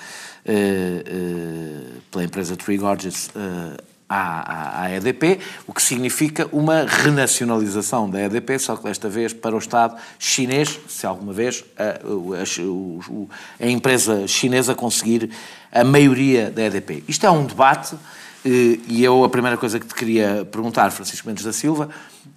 [0.45, 8.09] eh, eh, pela empresa Three Gorges eh, à, à, EDP, o que significa uma renacionalização
[8.09, 12.63] da EDP, só que desta vez para o Estado chinês, se alguma vez a, a-
[12.63, 15.29] o- a empresa chinesa conseguir
[15.71, 17.03] a maioria da EDP.
[17.07, 17.95] Isto é um debate
[18.43, 21.89] eh, e eu a primeira coisa que te queria perguntar, Francisco Mendes da Silva,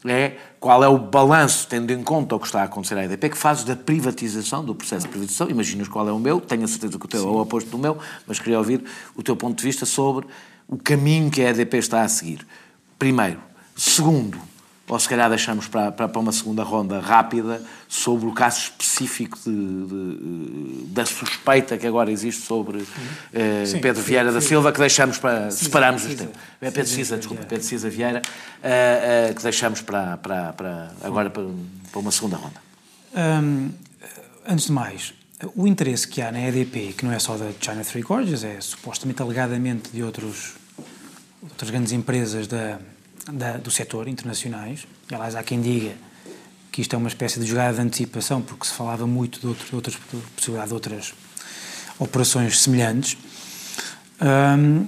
[0.05, 3.31] é qual é o balanço, tendo em conta o que está a acontecer à EDP,
[3.31, 6.69] que fazes da privatização, do processo de privatização, imaginas qual é o meu, tenho a
[6.69, 8.83] certeza que o teu é o oposto do meu, mas queria ouvir
[9.17, 10.27] o teu ponto de vista sobre
[10.73, 12.47] o caminho que a EDP está a seguir.
[12.99, 13.39] Primeiro.
[13.77, 14.39] Segundo,
[14.89, 19.39] ou se calhar deixamos para, para, para uma segunda ronda rápida, sobre o caso específico
[19.45, 22.85] de, de- da suspeita que agora existe sobre
[23.33, 24.49] eh, Sim, Pedro sim, Vieira da sim.
[24.49, 25.51] Silva, que deixamos para.
[25.51, 26.25] Cisa, separamos os Cisa.
[26.25, 26.41] tempos.
[26.61, 27.45] É Pedro Cisa desculpa.
[27.45, 28.23] Pedro Cisa Vieira,
[28.63, 31.45] eh, eh, que deixamos para, para, para agora para,
[31.91, 32.61] para uma segunda ronda.
[33.15, 33.71] Hum,
[34.47, 35.13] antes de mais,
[35.57, 38.61] o interesse que há na EDP, que não é só da China Three Gorges, é
[38.61, 40.55] supostamente alegadamente de outros,
[41.43, 42.79] outras grandes empresas da,
[43.33, 44.87] da- do setor internacionais.
[45.11, 45.93] E, aliás, há quem diga
[46.71, 49.67] que isto é uma espécie de jogada de antecipação, porque se falava muito de, outro,
[49.69, 49.97] de outras
[50.35, 51.15] possibilidade de outras
[51.99, 53.17] operações semelhantes.
[54.21, 54.87] Hum,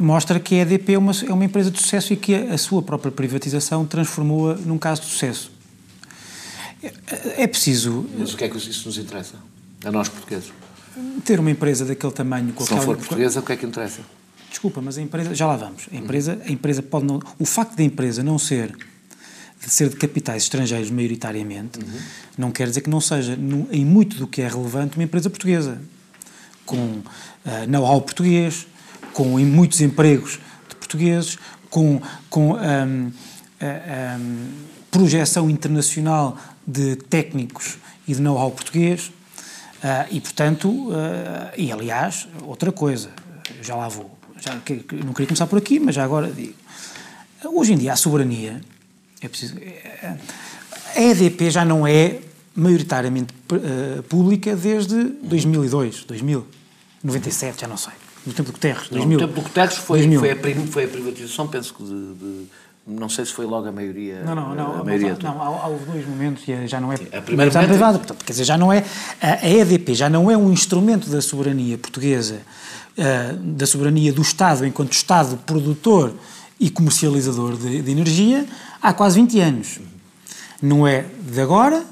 [0.00, 2.58] mostra que a EDP é uma, é uma empresa de sucesso e que a, a
[2.58, 5.50] sua própria privatização transformou-a num caso de sucesso.
[6.82, 9.34] É- É preciso Mas o que é que isso nos interessa?
[9.84, 10.52] A nós portugueses.
[11.24, 14.00] ter uma empresa daquele tamanho Se não for portuguesa, o que é que interessa?
[14.54, 15.88] Desculpa, mas a empresa, já lá vamos.
[15.92, 17.20] A empresa, a empresa pode não.
[17.40, 18.72] O facto da empresa não ser
[19.60, 21.80] de ser de capitais estrangeiros maioritariamente,
[22.38, 25.28] não quer dizer que não seja, no- em muito do que é relevante, uma empresa
[25.28, 25.80] portuguesa.
[26.64, 27.02] Com
[27.44, 28.64] ah, know-how português,
[29.12, 30.38] com em muitos empregos
[30.68, 31.36] de portugueses,
[31.68, 33.10] com, com ahm,
[33.60, 34.50] ah, ahm,
[34.88, 39.10] projeção internacional de técnicos e de know-how português.
[39.82, 40.94] Uh, e, portanto, uh,
[41.58, 43.10] e aliás, outra coisa,
[43.60, 44.13] já lá vou,
[44.44, 46.54] já, que, não queria começar por aqui, mas já agora digo.
[47.44, 48.60] Hoje em dia, a soberania,
[49.20, 50.16] é preciso, é,
[50.96, 52.20] a EDP já não é
[52.54, 56.46] maioritariamente uh, pública desde 2002, 2000,
[57.02, 57.92] 97, já não sei.
[58.26, 59.18] No tempo do Guterres, 2000.
[59.18, 60.36] No tempo do Guterres foi, foi, a,
[60.70, 62.46] foi a privatização, penso que de, de
[62.86, 64.22] não sei se foi logo a maioria.
[64.22, 64.80] Não, não, não.
[64.80, 67.98] A maioria não, não há, houve dois momentos e já não é a primeira privada.
[67.98, 68.84] Portanto, quer dizer, já não é.
[69.20, 72.42] A EDP já não é um instrumento da soberania portuguesa,
[72.98, 76.12] uh, da soberania do Estado enquanto Estado produtor
[76.60, 78.46] e comercializador de, de, energia
[78.82, 79.80] há quase 20 anos.
[80.60, 81.84] Não é de agora,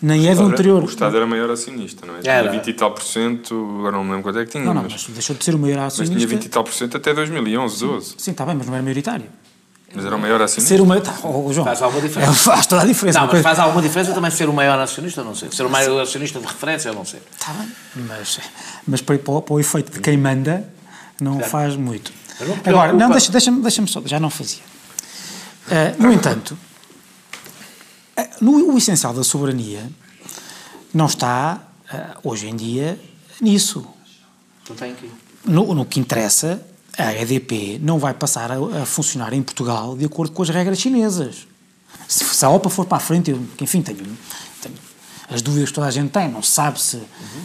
[0.00, 0.82] nem é do anterior.
[0.82, 2.20] O Estado era maior acionista, não é?
[2.20, 2.50] Tinha era.
[2.50, 4.64] 20 e tal por cento, agora não me lembro quanto é que tinha.
[4.64, 6.14] Não, não, mas, mas deixou de ser o maior acionista.
[6.14, 8.14] Mas tinha 20 e tal por cento até 2011, 12.
[8.16, 9.26] Sim, está bem, mas não era maioritário.
[9.94, 10.74] Mas era o maior acionista?
[10.74, 11.02] Ser o maior.
[11.24, 12.30] Oh, João, faz alguma diferença.
[12.30, 13.20] É, faz toda a diferença.
[13.20, 15.52] Não, mas faz alguma diferença também ser o maior acionista ou não ser?
[15.52, 17.22] Ser o maior acionista de referência ou não ser?
[17.32, 17.72] Está bem,
[18.06, 18.38] mas,
[18.86, 20.68] mas para, para, para, o efeito de quem manda,
[21.18, 21.50] não claro.
[21.50, 22.12] faz muito.
[22.40, 24.62] Não Agora, não, deixa-me deixa deixa só, já não fazia.
[25.68, 26.56] Uh, no entanto,
[28.18, 29.90] uh, no, o essencial da soberania
[30.92, 31.60] não está,
[31.92, 33.00] uh, hoje em dia,
[33.40, 33.86] nisso.
[34.68, 35.10] Não tem aqui.
[35.46, 36.60] No, no que interessa
[36.98, 40.78] a EDP não vai passar a, a, funcionar em Portugal de acordo com as regras
[40.78, 41.46] chinesas.
[42.08, 43.98] Se, se a OPA for para a frente, eu, enfim, tenho,
[44.60, 44.74] tenho,
[45.30, 47.02] as dúvidas que toda a gente tem, não se sabe se, uhum.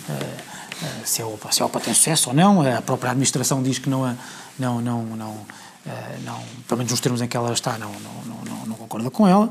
[0.09, 3.61] uh, uh, se, a OPA, se a OPA tem sucesso ou não, a própria administração
[3.61, 4.17] diz que não,
[4.57, 5.45] não, não, não, uh,
[6.25, 9.27] não pelo menos nos termos em que ela está, não, não, não, não concorda com
[9.27, 9.49] ela.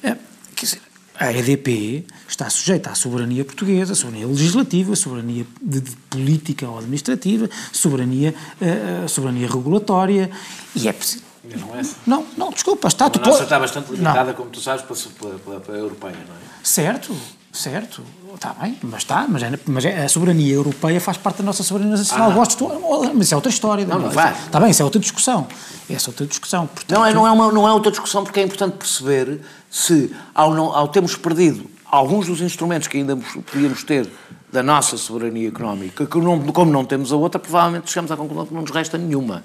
[0.00, 0.80] quer dizer,
[1.18, 6.68] a EDP está sujeita à soberania portuguesa, à soberania legislativa, à soberania de, de política
[6.68, 10.30] ou administrativa, soberania, uh, soberania regulatória
[10.74, 11.22] e é preciso.
[11.44, 13.06] Não é Não, não, desculpa, está...
[13.06, 14.34] A nossa está bastante limitada, não.
[14.34, 16.38] como tu sabes, pela, pela, pela europeia, não é?
[16.62, 17.14] Certo,
[17.52, 18.02] certo,
[18.34, 21.62] está bem, mas está, mas, é, mas é, a soberania europeia faz parte da nossa
[21.62, 22.30] soberania nacional.
[22.30, 22.68] Ah, Gosto,
[23.14, 23.86] mas isso é outra história.
[23.86, 24.32] Não, não, vai.
[24.32, 25.46] Está bem, isso é outra discussão.
[25.88, 26.66] Essa é outra discussão.
[26.66, 30.14] Portanto, não, é, não, é uma, não é outra discussão porque é importante perceber se,
[30.34, 34.10] ao, não, ao termos perdido alguns dos instrumentos que ainda podíamos ter
[34.52, 38.46] da nossa soberania económica, que não, como não temos a outra, provavelmente chegamos à conclusão
[38.46, 39.42] que não nos resta nenhuma.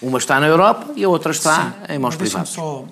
[0.00, 2.50] Uma está na Europa e a outra está Sim, em mãos privadas.
[2.50, 2.84] Só,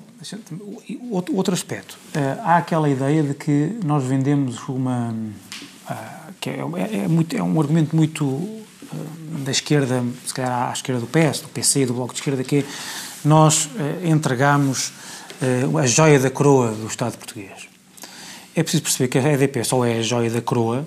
[1.11, 1.99] outro, aspecto.
[2.15, 5.11] Uh, há aquela ideia de que nós vendemos uma.
[5.11, 8.65] Uh, que é, é, é, muito, é um argumento muito uh,
[9.45, 12.43] da esquerda, se calhar à esquerda do PS, do PC e do Bloco de Esquerda,
[12.43, 12.65] que é
[13.25, 13.69] nós
[14.05, 14.93] entregamos
[15.43, 17.69] uh, a joia da coroa do Estado português.
[18.55, 20.87] É preciso perceber que a EDP só é a joia da coroa,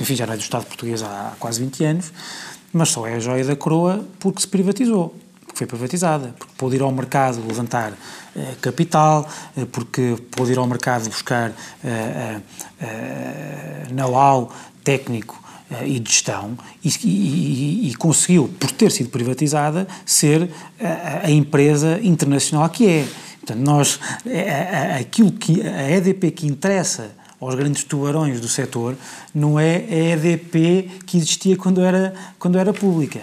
[0.00, 2.12] enfim, já não é do Estado português há quase 20 anos,
[2.72, 5.14] mas só é a joia da coroa porque se privatizou,
[5.50, 10.58] porque foi privatizada, porque pôde ir ao mercado levantar uh, capital, uh, porque pôde ir
[10.58, 12.42] ao mercado buscar uh,
[13.92, 14.50] know-how
[14.84, 15.38] técnico
[15.84, 22.00] e de gestão e, e, e, conseguiu, por ter sido privatizada, ser a, a empresa
[22.02, 23.06] internacional que é.
[23.36, 24.00] Portanto, nós,
[24.98, 28.96] aquilo que a EDP que interessa aos grandes tubarões do setor
[29.32, 33.20] não é a EDP que existia quando era, quando era pública.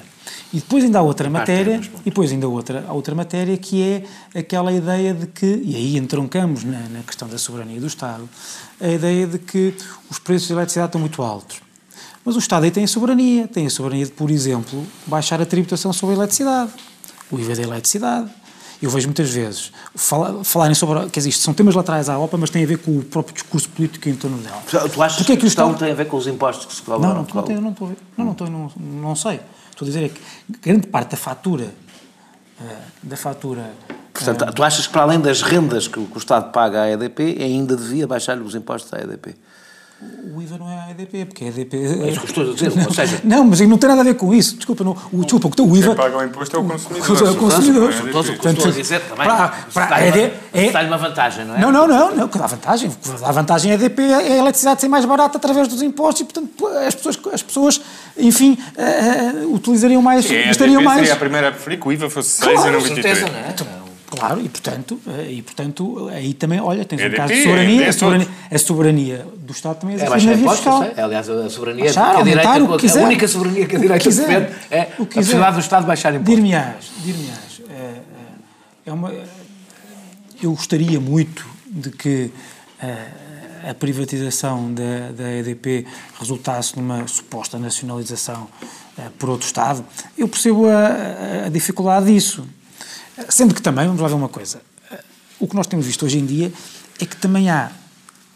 [0.53, 3.83] E depois ainda há outra matéria, e depois ainda há outra, há outra matéria que
[3.83, 8.27] é aquela ideia de que, e aí entroncamos na, na questão da soberania do Estado,
[8.79, 9.73] a ideia de que
[10.09, 11.59] os preços de eletricidade estão muito altos.
[12.23, 15.45] Mas o Estado aí tem a soberania, tem a soberania de, por exemplo, baixar a
[15.45, 16.71] tributação sobre a eletricidade,
[17.29, 18.29] o IVA da eletricidade,
[18.81, 21.09] eu vejo muitas vezes fala, falarem sobre.
[21.09, 23.33] Quer dizer, isto são temas laterais à OPA, mas tem a ver com o próprio
[23.33, 24.61] discurso político em torno dela.
[24.67, 26.75] Tu achas Porque que, é que a questão tem a ver com os impostos que
[26.75, 27.01] se cobram?
[27.01, 29.39] Não, não, não, não, estou, não, não, estou, não, não sei.
[29.77, 30.19] Estou a dizer é que
[30.59, 31.65] grande parte da fatura.
[32.59, 32.63] Uh,
[33.03, 33.71] da fatura.
[34.11, 36.81] Portanto, uh, tu achas que para além das rendas que o, que o Estado paga
[36.81, 39.35] à EDP, ainda devia baixar-lhe os impostos à EDP?
[40.35, 41.75] O IVA não é a EDP, porque a EDP.
[41.75, 43.19] É isso que estou a dizer, ou seja.
[43.23, 44.55] Não, mas não tem nada a ver com isso.
[44.55, 45.87] Desculpa, não, o, desculpa, o IVA.
[45.87, 47.27] Quem paga o imposto é o consumidor.
[47.27, 47.91] É o consumidor.
[47.91, 49.25] Estou a dizer também.
[49.25, 50.37] Para, para a EDP.
[50.53, 50.69] É...
[50.69, 51.59] Dá-lhe uma vantagem, não é?
[51.59, 52.15] Não, não, não.
[52.15, 52.91] não que dá vantagem.
[53.23, 56.25] A vantagem é a EDP é a eletricidade ser mais barata através dos impostos e,
[56.25, 57.81] portanto, as pessoas, as pessoas
[58.15, 60.25] enfim, uh, uh, utilizariam mais.
[60.25, 60.99] Sim, gastariam mais.
[60.99, 63.17] Seria a primeira a preferir que o IVA fosse 6 claro, e não 23.
[63.17, 63.86] Certeza, não é?
[64.09, 67.89] Claro, e portanto, eh, e portanto aí também, olha, tens um caso de soberania, é
[67.89, 70.83] a soberania, a soberania do Estado também existe é, na via fiscal.
[70.83, 73.79] É, aliás, a soberania baixar, que a direita, a, quiser, a única soberania que a
[73.79, 76.35] direita defende é a possibilidade do Estado baixar impostos.
[76.35, 77.93] Dir-me-ás, dir-me-ás, é,
[78.85, 79.13] é uma,
[80.41, 82.31] eu gostaria muito de que
[83.69, 85.85] a privatização da, da EDP
[86.17, 88.47] resultasse numa suposta nacionalização
[89.19, 89.83] por outro Estado.
[90.17, 92.47] Eu percebo a, a dificuldade disso
[93.29, 94.61] Sendo que também, vamos lá ver uma coisa,
[95.39, 96.51] o que nós temos visto hoje em dia
[96.99, 97.71] é que também há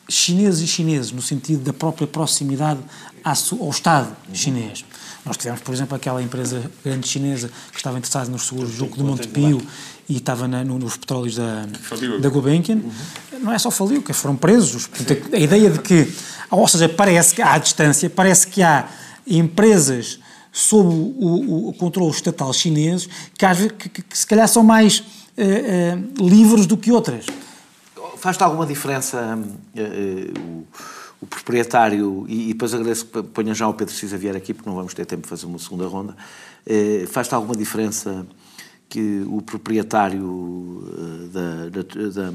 [0.10, 2.80] chineses e chineses, no sentido da própria proximidade
[3.24, 4.84] ao Estado chinês.
[5.24, 9.04] Nós tivemos, por exemplo, aquela empresa grande chinesa que estava interessada nos seguros junto do
[9.04, 9.62] Montepio
[10.10, 11.68] e estava na, no, nos petróleos da,
[12.20, 12.78] da Gulbenkian.
[12.78, 13.40] Uhum.
[13.40, 14.88] Não é só faliu, que foram presos.
[14.88, 16.12] Portanto, a ideia de que,
[16.50, 18.90] ou seja, parece que há distância, parece que há
[19.28, 20.20] empresas
[20.52, 25.00] sob o, o, o controle estatal chinês que, que, que, que se calhar são mais
[25.00, 27.26] uh, uh, livres do que outras.
[28.18, 30.64] Faz-te alguma diferença uh,
[31.22, 34.68] o proprietário, e, e depois agradeço que ponha já o Pedro Cisa vier aqui, porque
[34.68, 36.16] não vamos ter tempo de fazer uma segunda ronda,
[37.10, 38.26] faz-te alguma diferença
[38.90, 40.84] que o proprietário
[41.32, 42.34] da, da, da,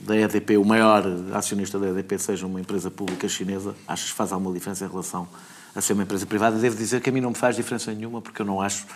[0.00, 1.02] da, EDP, o maior
[1.32, 3.74] acionista da EDP, seja uma empresa pública chinesa?
[3.88, 5.26] Achas que faz alguma diferença em relação
[5.76, 6.58] a ser uma empresa privada?
[6.58, 8.86] Devo dizer que a mim não me faz diferença nenhuma, porque eu não acho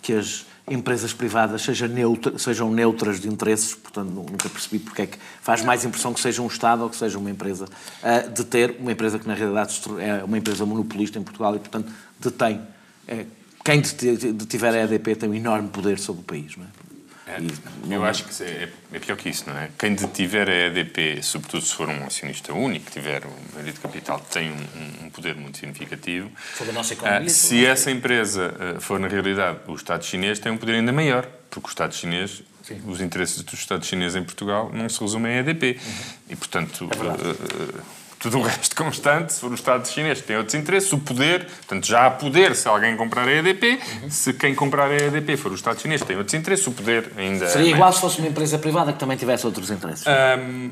[0.00, 5.06] que as empresas privadas sejam, neutra, sejam neutras de interesses, portanto nunca percebi porque é
[5.06, 8.44] que faz mais impressão que seja um Estado ou que seja uma empresa uh, de
[8.44, 12.60] ter, uma empresa que na realidade é uma empresa monopolista em Portugal e portanto detém,
[13.06, 13.24] é,
[13.64, 16.56] quem detiver a EDP tem um enorme poder sobre o país.
[16.56, 16.87] Não é?
[17.28, 19.68] É, eu acho que é, é, pior que isso, não é?
[19.78, 24.18] Quem detiver a EDP, sobretudo se for um acionista único, tiver um maioria de capital,
[24.20, 26.30] tem um, um, poder muito significativo.
[26.56, 27.26] Sobre a nossa economia.
[27.26, 31.28] Uh, se essa empresa for, na realidade, o Estado chinês, tem um poder ainda maior,
[31.50, 32.80] porque o Estado chinês, Sim.
[32.86, 35.78] os interesses do Estado chinês em Portugal não se resumem à EDP.
[35.84, 35.92] Uhum.
[36.30, 40.92] E, portanto, é tudo o resto constante, se for o Estado chinês tem outros interesses,
[40.92, 44.10] o poder, portanto já há poder se alguém comprar a EDP, uhum.
[44.10, 47.48] se quem comprar a EDP for o Estado chinês tem outros interesses, o poder ainda...
[47.48, 50.04] Seria igual se fosse uma empresa privada que também tivesse outros interesses?
[50.06, 50.70] Um,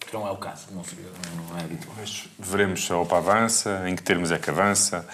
[0.00, 1.04] que não é o caso, não, seria,
[1.36, 1.94] não é habitual.
[1.98, 5.06] Mas veremos se a OPA avança, em que termos é que avança.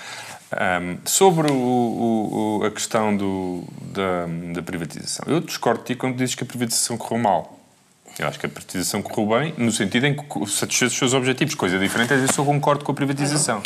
[0.52, 6.16] Um, sobre o, o, a questão do, da, da privatização, eu discordo de ti quando
[6.16, 7.53] dizes que a privatização correu mal.
[8.18, 11.54] Eu acho que a privatização correu bem, no sentido em que satisfez os seus objetivos.
[11.54, 13.62] Coisa diferente é dizer se eu concordo com a privatização.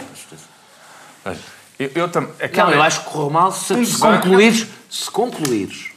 [1.79, 2.71] Eu, eu, tam, aquela...
[2.71, 5.91] Não, eu acho que correu mal se, se concluires, se concluires,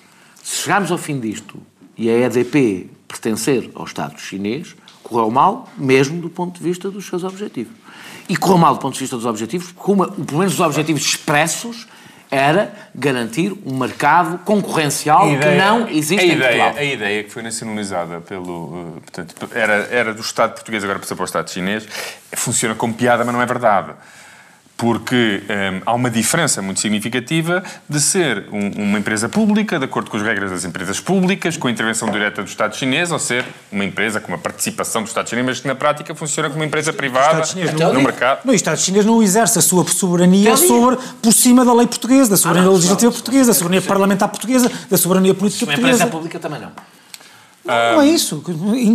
[0.44, 1.62] se chegarmos ao fim disto
[1.98, 7.06] e a EDP pertencer ao Estado chinês, correu mal mesmo do ponto de vista dos
[7.06, 7.74] seus objetivos.
[8.30, 11.02] E correu mal do ponto de vista dos objetivos, porque uma, pelo menos os objetivos
[11.02, 11.88] expressos
[12.32, 16.74] era garantir um mercado concorrencial ideia, que não existe a em Portugal.
[16.78, 18.96] A ideia que foi nacionalizada pelo...
[18.98, 21.86] Eh, portanto, era, era do Estado português, agora passa para o Estado chinês,
[22.34, 23.94] funciona como piada, mas não é verdade
[24.82, 30.10] porque um, há uma diferença muito significativa de ser um, uma empresa pública, de acordo
[30.10, 33.46] com as regras das empresas públicas, com a intervenção direta do Estado chinês, ou ser
[33.72, 36.66] uma empresa com uma participação do Estado chinês, mas que na prática funciona como uma
[36.66, 38.40] empresa privada no, no mercado.
[38.44, 42.38] No Estado chinês não exerce a sua soberania sobre, por cima da lei portuguesa, da
[42.38, 45.90] soberania ah, não, legislativa não, portuguesa, da soberania parlamentar portuguesa, da soberania política portuguesa.
[45.90, 46.72] Uma empresa pública também não.
[47.64, 48.44] Não, não é isso.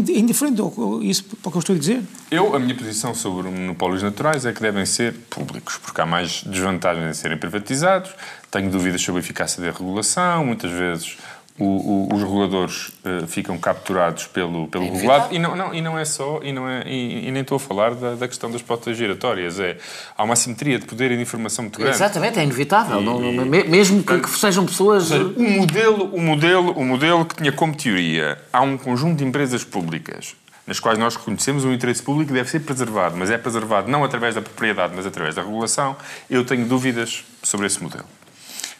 [0.09, 0.61] Indiferente
[1.02, 2.02] isso para o que eu estou a dizer.
[2.31, 6.42] Eu, a minha posição sobre monopólios naturais é que devem ser públicos, porque há mais
[6.42, 8.11] desvantagens em serem privatizados.
[8.50, 10.44] Tenho dúvidas sobre a eficácia da regulação.
[10.44, 11.16] Muitas vezes
[11.59, 15.35] o, o, os reguladores uh, ficam capturados pelo, pelo é regulado.
[15.35, 17.61] e não, não, e não é só, e, não é, e, e nem estou a
[17.61, 19.79] falar da, da, questão das portas giratórias, é,
[20.16, 21.97] há uma assimetria de poder e de informação muito grande.
[21.97, 25.11] Exatamente, é inevitável, e, não, não, mesmo que, que, sejam pessoas...
[25.11, 29.64] O, modelo, o, modelo, o modelo que tinha como teoria, há um conjunto de empresas
[29.64, 30.35] públicas
[30.66, 34.35] nas quais nós reconhecemos o interesse público deve ser preservado, mas é preservado não através
[34.35, 35.97] da propriedade, mas através da regulação,
[36.29, 38.05] eu tenho dúvidas sobre esse modelo.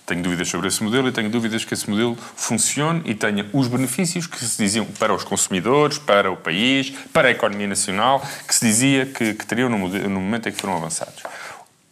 [0.07, 3.67] Tenho dúvidas sobre esse modelo e tenho dúvidas que esse modelo funcione e tenha os
[3.67, 8.55] benefícios que se diziam para os consumidores, para o país, para a economia nacional, que
[8.55, 11.25] se dizia que, que teriam no, no momento em que foram avançados.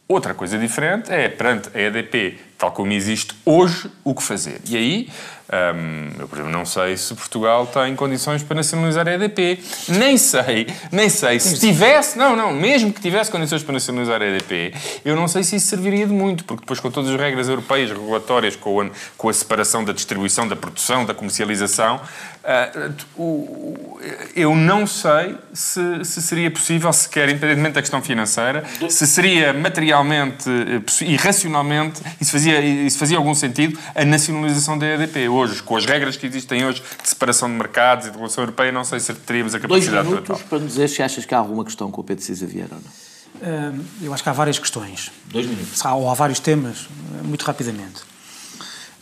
[0.06, 4.60] Outra coisa diferente é, perante a EDP, tal como existe hoje, o que fazer.
[4.68, 5.08] E aí
[5.52, 9.60] um, eu, por exemplo, não sei se Portugal tem condições para nacionalizar a EDP.
[9.88, 11.38] Nem sei, nem sei.
[11.38, 14.72] Se tivesse, não, não, mesmo que tivesse condições para nacionalizar a EDP,
[15.04, 17.90] eu não sei se isso serviria de muito, porque depois com todas as regras europeias
[17.90, 18.86] regulatórias, com a,
[19.18, 22.00] com a separação da distribuição, da produção, da comercialização,
[22.44, 23.98] uh,
[24.34, 30.48] eu não sei se, se, seria possível, sequer, independentemente da questão financeira, se seria materialmente
[30.48, 35.28] eh, e racionalmente, e se fazia, e se fazia algum sentido, a nacionalização da EDP
[35.34, 38.72] hoje, com as regras que existem hoje de separação de mercados e de regulação europeia,
[38.72, 41.64] não sei se teríamos a capacidade Dois minutos para dizer se achas que há alguma
[41.64, 43.84] questão com o Pedro Cisa Vieira ou não.
[44.02, 45.10] eu acho que há várias questões.
[45.26, 45.84] Dois minutos.
[45.84, 46.88] Há, ou há vários temas,
[47.22, 48.02] muito rapidamente.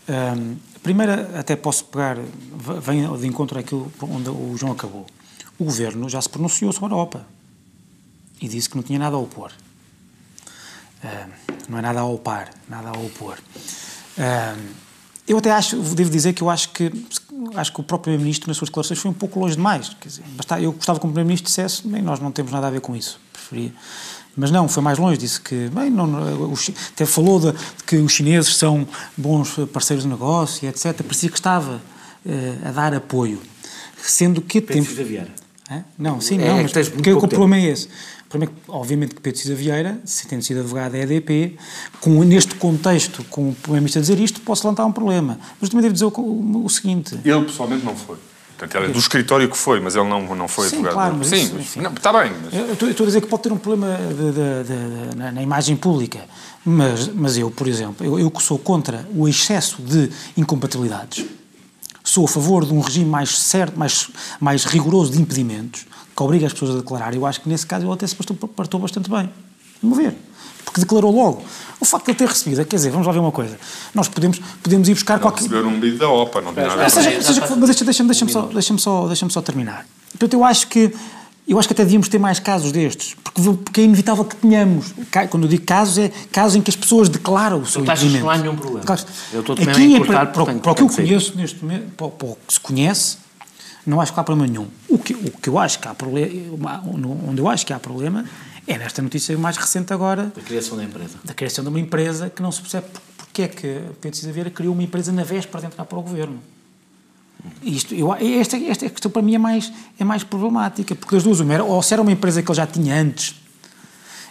[0.08, 2.16] a primeira, até posso pegar,
[2.80, 5.06] vem de encontro àquilo onde o João acabou.
[5.58, 7.26] O governo já se pronunciou sobre a Europa
[8.40, 9.52] e disse que não tinha nada a opor.
[11.68, 13.38] não é nada a opar, nada a opor.
[15.32, 16.92] Eu até acho, devo dizer que eu acho que
[17.54, 19.96] acho que o próprio Primeiro-Ministro, nas suas declarações, foi um pouco longe demais.
[19.98, 22.70] Quer dizer, basta, eu gostava que o Primeiro-Ministro dissesse, bem, nós não temos nada a
[22.70, 23.72] ver com isso, preferia.
[24.36, 26.06] Mas não, foi mais longe, disse que, bem, não,
[26.92, 31.02] até falou de, de, que os chineses são bons parceiros de negócio, etc.
[31.02, 31.80] Parecia que estava
[32.26, 33.40] uh, a dar apoio.
[34.02, 35.04] Sendo que Pedro tempo...
[35.04, 35.30] Vieira.
[35.70, 35.82] É?
[35.96, 37.88] Não, sim, é, não, mas porque o problema é esse.
[38.32, 41.58] O problema é que, obviamente, que Pedro Cisa Vieira, se tendo sido advogado da EDP,
[42.00, 45.38] com, neste contexto, com o Primeiro-Ministro a dizer isto, posso levantar um problema.
[45.60, 47.14] Mas também devo dizer o, o, seguinte...
[47.22, 48.16] Ele, pessoalmente, não foi.
[48.56, 50.94] Portanto, é do escritório que foi, mas ele não, não foi Sim, advogado.
[50.94, 52.32] Claro, mas Sim, isso, não, está bem.
[52.42, 52.54] Mas...
[52.54, 55.32] Eu, estou, eu estou a dizer que pode ter um problema de, de, de, na,
[55.32, 56.20] na, imagem pública,
[56.64, 61.26] mas, mas eu, por exemplo, eu, eu que sou contra o excesso de incompatibilidades,
[62.02, 64.08] sou a favor de um regime mais certo, mais,
[64.40, 67.14] mais rigoroso de impedimentos, que obriga as pessoas a declarar.
[67.14, 69.28] Eu acho que nesse caso ele até se partou bastante bem.
[69.82, 70.14] Vamos ver
[70.72, 71.42] porque declarou logo.
[71.78, 73.58] O facto de ele ter recebido, quer dizer, vamos lá ver uma coisa,
[73.94, 75.42] nós podemos, podemos ir buscar não qualquer...
[75.42, 78.42] receber um pedido da OPA, não tem nada a ver com Mas deixa-me deixa só,
[78.42, 79.86] deixa só, deixa só terminar.
[80.10, 80.92] Portanto, eu acho que
[81.46, 84.94] eu acho que até devíamos ter mais casos destes, porque, porque é inevitável que tenhamos.
[85.28, 88.20] Quando eu digo casos, é casos em que as pessoas declaram o seu impedimento.
[88.20, 88.86] não há nenhum problema.
[88.86, 89.02] Claro,
[89.32, 91.90] eu estou também Aqui, a encurtar, para, para, para o que eu conheço neste momento,
[91.96, 93.16] para, para o que se conhece,
[93.86, 94.68] não acho que há problema nenhum.
[94.88, 96.82] O que, o que eu acho que há problema,
[97.26, 98.24] onde eu acho que há problema
[98.66, 100.32] é nesta notícia mais recente agora.
[100.34, 101.18] Da criação da empresa.
[101.24, 104.50] Da criação de uma empresa que não se percebe porque é que Pedro Cisa Vieira
[104.50, 106.38] criou uma empresa na véspera de entrar para o governo.
[107.62, 111.40] Isto, eu, esta, esta questão para mim é mais, é mais problemática, porque das duas,
[111.40, 113.34] uma era, ou se era uma empresa que ele já tinha antes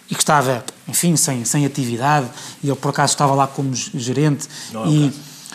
[0.09, 2.29] e que estava, enfim, sem, sem atividade,
[2.63, 4.47] e ele por acaso estava lá como gerente.
[4.71, 5.13] Não é e,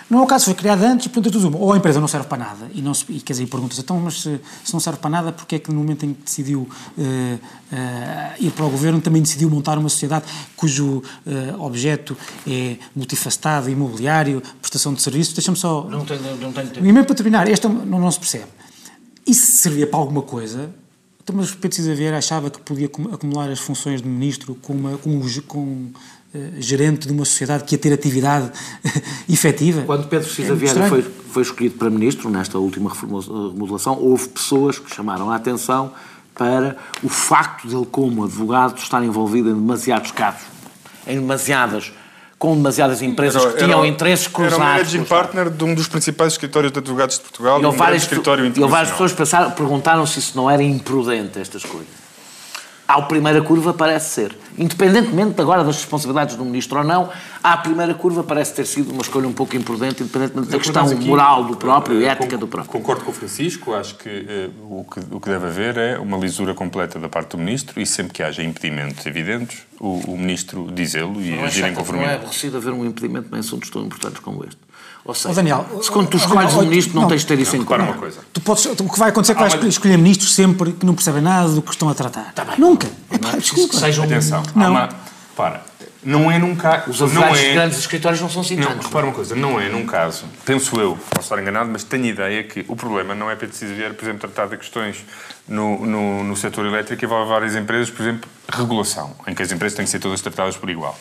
[0.09, 2.29] não é o caso, foi criada antes portanto, é tudo Ou a empresa não serve
[2.29, 5.01] para nada, e, não se, e quer dizer, pergunta-se, então, mas se, se, não serve
[5.01, 7.39] para nada, porque é que no momento em que decidiu uh, uh,
[8.39, 14.43] ir para o governo também decidiu montar uma sociedade cujo uh, objeto é multifacetado, imobiliário,
[14.61, 15.35] prestação de serviços?
[15.35, 15.85] Deixa-me só...
[15.85, 16.87] Não tenho, não tenho tempo.
[16.87, 18.47] E mesmo para terminar, esta não, não se percebe.
[19.27, 20.71] Isso servia para alguma coisa?
[21.27, 24.97] Então, mas Pedro Cisa Vieira achava que podia acumular as funções de ministro com, uma,
[24.97, 25.91] com, com
[26.59, 28.51] gerente de uma sociedade que ia ter atividade
[29.29, 29.83] efetiva.
[29.83, 34.79] Quando Pedro Cisa é Vieira foi, foi escolhido para ministro, nesta última remodelação, houve pessoas
[34.79, 35.93] que chamaram a atenção
[36.35, 40.43] para o facto dele, como advogado, estar envolvido em demasiados casos,
[41.07, 41.93] em demasiadas
[42.39, 44.59] com demasiadas empresas era, que tinham era, interesses cruzados.
[44.59, 47.71] Era o managing partner de um dos principais escritórios de advogados de Portugal, e um
[47.71, 48.69] várias, escritório internacional.
[48.69, 52.06] E várias pessoas pensaram, perguntaram se isso não era imprudente, estas coisas.
[52.87, 54.37] Ao primeira curva parece ser.
[54.57, 57.11] Independentemente agora das responsabilidades do ministro ou não,
[57.43, 61.05] à primeira curva parece ter sido uma escolha um pouco imprudente, independentemente da questão aqui,
[61.05, 62.73] moral do próprio e eh, ética do próprio.
[62.73, 66.17] Concordo com o Francisco, acho que, uh, o que o que deve haver é uma
[66.17, 70.71] lisura completa da parte do ministro e sempre que haja impedimentos evidentes, o, o ministro
[70.73, 72.13] dizê-lo e agir em conformidade.
[72.13, 74.66] Não é aborrecido haver um impedimento em assuntos tão importantes como este.
[75.07, 77.39] Ou seja, oh, Daniel, se quando tu escolhes um ministro não, não, tens de ter
[77.39, 77.85] isso em conta.
[77.85, 78.21] uma coisa.
[78.33, 79.65] Tu podes, o que vai acontecer é que vais mas...
[79.67, 82.33] escolher ministros sempre que não percebem nada do que estão a tratar.
[82.35, 82.59] Tá bem.
[82.59, 82.89] Nunca.
[83.21, 84.05] Não é preciso que sejam...
[84.05, 84.43] Atenção.
[84.55, 84.71] Não.
[84.71, 84.89] Uma...
[85.37, 85.63] Para.
[86.07, 86.89] Não é num caso.
[86.89, 87.53] Os advogados é...
[87.53, 90.97] grandes escritórios não são assim Não, repara uma coisa, não é num caso, penso eu,
[91.11, 94.05] posso estar enganado, mas tenho ideia que o problema não é Pedro Cisa Vieira, por
[94.05, 95.05] exemplo, tratar de questões
[95.49, 99.51] no, no, no setor elétrico e envolve várias empresas, por exemplo, regulação, em que as
[99.51, 100.97] empresas têm que ser todas tratadas por igual.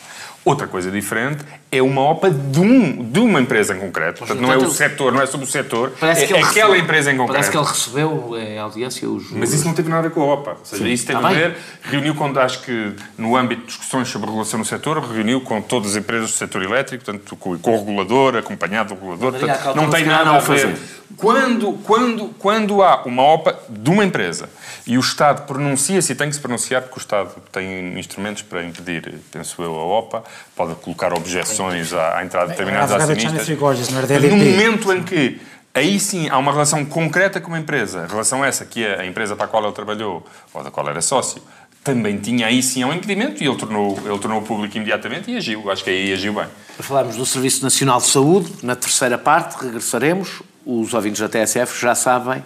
[0.46, 4.20] Outra coisa diferente é uma OPA de, um, de uma empresa em concreto.
[4.20, 7.16] Portanto, não é o setor, não é sobre o setor, é aquela recebeu, empresa em
[7.16, 7.32] concreto.
[7.32, 9.32] Parece que ele recebeu em audiência os...
[9.32, 10.50] Mas isso não teve nada a ver com a OPA.
[10.50, 14.06] Ou seja, Sim, isso teve a ver, reuniu com, acho que no âmbito de discussões
[14.06, 17.74] sobre regulação no setor, reuniu com todas as empresas do setor elétrico, portanto, com, com
[17.74, 20.78] o regulador, acompanhado do regulador, portanto, não tem nada a ver.
[21.16, 24.48] Quando, quando, quando há uma OPA de uma empresa
[24.86, 28.64] e o Estado pronuncia-se, e tem que se pronunciar, porque o Estado tem instrumentos para
[28.64, 33.48] impedir, penso eu, a OPA, pode colocar objeções à, à entrada de determinados acionistas.
[33.48, 35.40] No momento em que
[35.72, 39.36] aí sim há uma relação concreta com uma empresa, relação essa que é a empresa
[39.36, 41.40] para a qual ele trabalhou, ou da qual era sócio,
[41.84, 45.70] também tinha aí sim um impedimento e ele tornou, ele tornou público imediatamente e agiu.
[45.70, 46.46] Acho que aí agiu bem.
[46.76, 51.80] Para falarmos do Serviço Nacional de Saúde, na terceira parte, regressaremos os ouvintes da TSF
[51.80, 52.42] já sabem,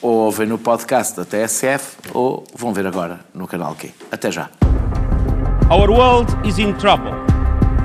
[0.00, 3.90] ou ouvem no podcast da TSF, ou vão ver agora no canal Q.
[4.12, 4.48] Até já.
[5.68, 7.12] Our world is in trouble.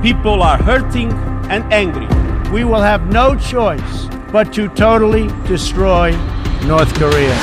[0.04, 1.10] People are hurting
[1.50, 2.08] and angry.
[2.54, 6.14] We will have no choice but to totally destroy
[6.68, 7.36] North Korea.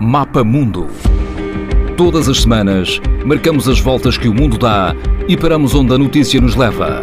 [0.00, 0.88] Mapa Mundo.
[1.96, 4.92] Todas as semanas, marcamos as voltas que o mundo dá
[5.28, 7.00] e paramos onde a notícia nos leva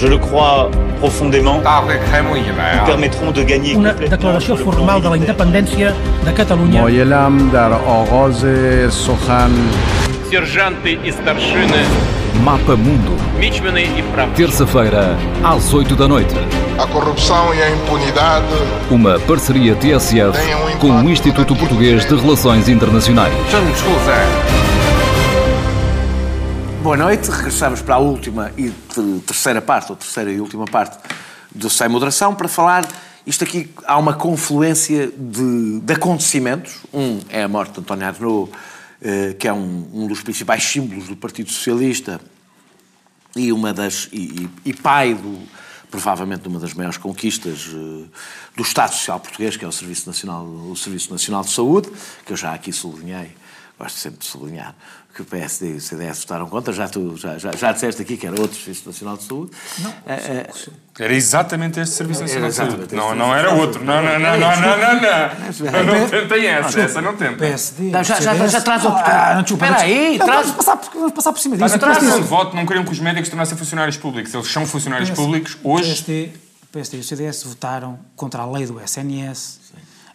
[0.00, 5.94] je le crois profondément, nous permitirão de gagner uma declaração formal de independência
[6.24, 6.80] da de Catalunya.
[6.80, 9.50] Moyelam dar Ogoze Sohan.
[10.30, 11.84] Sergente e старшины.
[12.42, 13.14] Mapa Mundo.
[14.34, 16.34] Terça-feira, às 8 da noite.
[16.78, 18.46] A corrupção e a impunidade.
[18.90, 23.34] Uma parceria TSF um com o Instituto Português de Relações Internacionais.
[23.50, 23.60] Jean
[26.82, 28.70] Boa noite, regressamos para a última e
[29.26, 30.98] terceira parte, ou terceira e última parte
[31.54, 32.88] do Sem Moderação, para falar.
[33.26, 36.78] Isto aqui há uma confluência de, de acontecimentos.
[36.92, 38.50] Um é a morte de António Arnaud,
[39.02, 42.18] eh, que é um, um, dos principais símbolos do Partido Socialista
[43.36, 45.38] e, uma das, e, e pai do,
[45.90, 48.08] provavelmente de uma das maiores conquistas uh,
[48.56, 51.90] do Estado Social Português, que é o Serviço Nacional, o Serviço Nacional de Saúde,
[52.24, 53.36] que eu já aqui sublinhei,
[53.78, 54.74] gosto sempre de sublinhar,
[55.20, 58.16] que o PSD e o CDS votaram contra, já, tu, já, já, já disseste aqui
[58.16, 59.52] que era outro Serviço Nacional de Saúde.
[59.78, 60.50] Não, é,
[60.98, 62.94] era exatamente este Serviço Nacional de Saúde.
[62.94, 63.84] Não, não era outro.
[63.84, 66.00] Não, não, não, não, não, não, não.
[66.00, 67.36] Não tentem essa, essa não tenta.
[67.36, 67.90] PSD.
[67.90, 70.48] Não, já, já, já traz o Ah, Espera aí, traz.
[70.48, 71.64] Vamos passar, vamos passar por cima disso.
[71.64, 74.32] Mas atrás desse voto não queriam que os médicos tornassem funcionários públicos.
[74.32, 75.88] Eles são funcionários públicos hoje.
[75.88, 76.30] PSD,
[76.62, 79.60] o PSD e o CDS votaram contra a lei do SNS,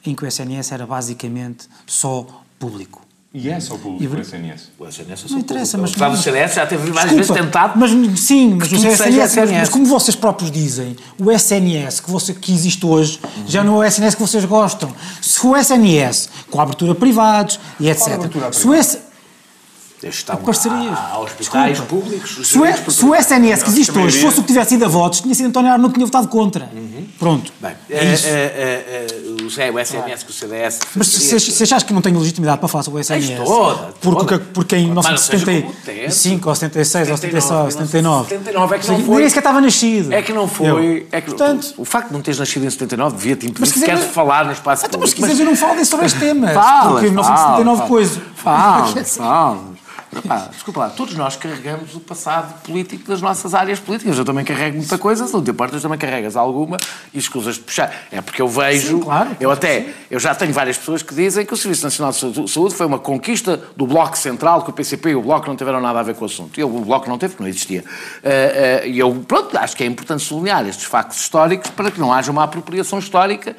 [0.05, 2.25] em que o SNS era basicamente só
[2.57, 3.04] público.
[3.37, 4.61] E é só público o SNS?
[4.79, 5.99] O SNS é só Não interessa, público.
[5.99, 7.77] mas- O CDS já teve várias Desculpa, vezes tentado.
[7.77, 9.59] Mas sim, mas o tudo SNS, seja mas- SNS.
[9.59, 13.87] mas como vocês próprios dizem, o SNS que, você, que existe hoje já não é
[13.87, 14.89] o SNS que vocês gostam.
[15.21, 18.13] Se o SNS, com a abertura a privados e etc.
[18.13, 18.99] abertura a se o S,
[20.07, 20.97] Estão parcerias.
[20.97, 22.03] a, a hospitais Desculpa.
[22.05, 22.47] públicos.
[22.47, 24.87] se o, por se o SNS que existe hoje fosse o que tivesse ido a
[24.87, 26.69] votos, tinha sido António Arnaud que tinha votado contra.
[27.17, 27.51] Pronto.
[27.59, 28.27] Bem, é é, isso.
[28.27, 30.79] é, é, é, o SNS que o CDS.
[30.95, 33.93] Mas se, se, achas que não tenho legitimidade para falar sobre o SNS, Tens toda,
[34.01, 34.39] porque, toda.
[34.53, 38.79] porque em Mas não seja como 1975 ou 76 ou 79, 77 79, 79 é
[38.79, 39.29] que não nem foi.
[39.29, 40.13] sequer estava nascido.
[40.13, 41.07] É que não foi.
[41.11, 44.05] É que, Portanto, o facto de não teres nascido em 79 devia-te impedir sequer de
[44.05, 45.35] falar no espaço Então, mas se público.
[45.35, 46.47] quiseres, eu não falo sobre este tema.
[46.47, 48.21] Porque em 1979 fala, coisa.
[48.35, 49.74] Fala, fala.
[50.15, 54.17] Epá, desculpa lá, todos nós carregamos o passado político das nossas áreas políticas.
[54.17, 56.77] Eu também carrego muita coisa, se não te importas, também carregas alguma
[57.13, 57.93] e escusas de puxar.
[58.11, 58.97] É porque eu vejo.
[58.97, 59.87] Sim, claro, eu até.
[60.09, 62.85] Eu já tenho várias pessoas que dizem que o Serviço Nacional de Sa- Saúde foi
[62.85, 66.03] uma conquista do Bloco Central, que o PCP e o Bloco não tiveram nada a
[66.03, 66.59] ver com o assunto.
[66.59, 67.83] Eu, o Bloco não teve, porque não existia.
[68.23, 71.99] Eh, eh, E eu, pronto, acho que é importante sublinhar estes factos históricos para que
[71.99, 73.55] não haja uma apropriação histórica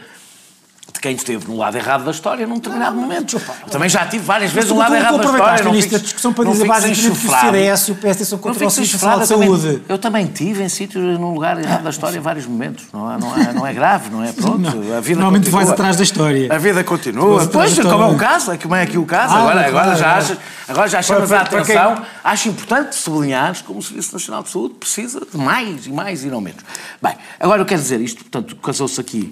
[0.97, 3.37] de quem esteve no lado errado da história num determinado momento.
[3.37, 5.65] Eu também já tive várias vezes tu- lado errado da história.
[5.67, 8.63] o início da discussão para dizer basicamente que o CDS e o PSD são contra
[8.63, 9.83] o Nacional de Saúde.
[9.89, 12.85] Eu também tive em sítios num lugar errado da história vários momentos.
[12.93, 14.33] Não é, não é, não é grave, não é?
[14.33, 14.71] Pronto, Não.
[14.97, 15.61] a vida Normalmente continua.
[15.61, 16.53] vais atrás da história.
[16.53, 17.47] A vida continua.
[17.47, 19.35] Pois, como é o caso, é como é aqui o caso.
[19.35, 20.19] Ah, agora, claro, agora, já claro.
[20.25, 20.39] achas,
[20.69, 22.05] agora já chamas Para- a para quem- atenção.
[22.25, 26.29] Acho importante sublinhar como o Serviço Nacional de Saúde precisa de mais e mais e
[26.29, 26.63] não menos.
[27.03, 29.31] Bem, agora eu quero dizer isto, portanto, casou-se aqui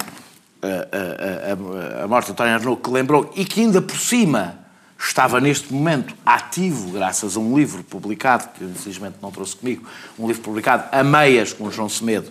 [0.67, 4.59] a, a- a- morte de António Arnaud, que lembrou, e que ainda por cima
[4.99, 9.85] estava neste momento ativo, graças a um livro publicado, que eu infelizmente não trouxe comigo,
[10.19, 12.31] um livro publicado a meias com o João Semedo,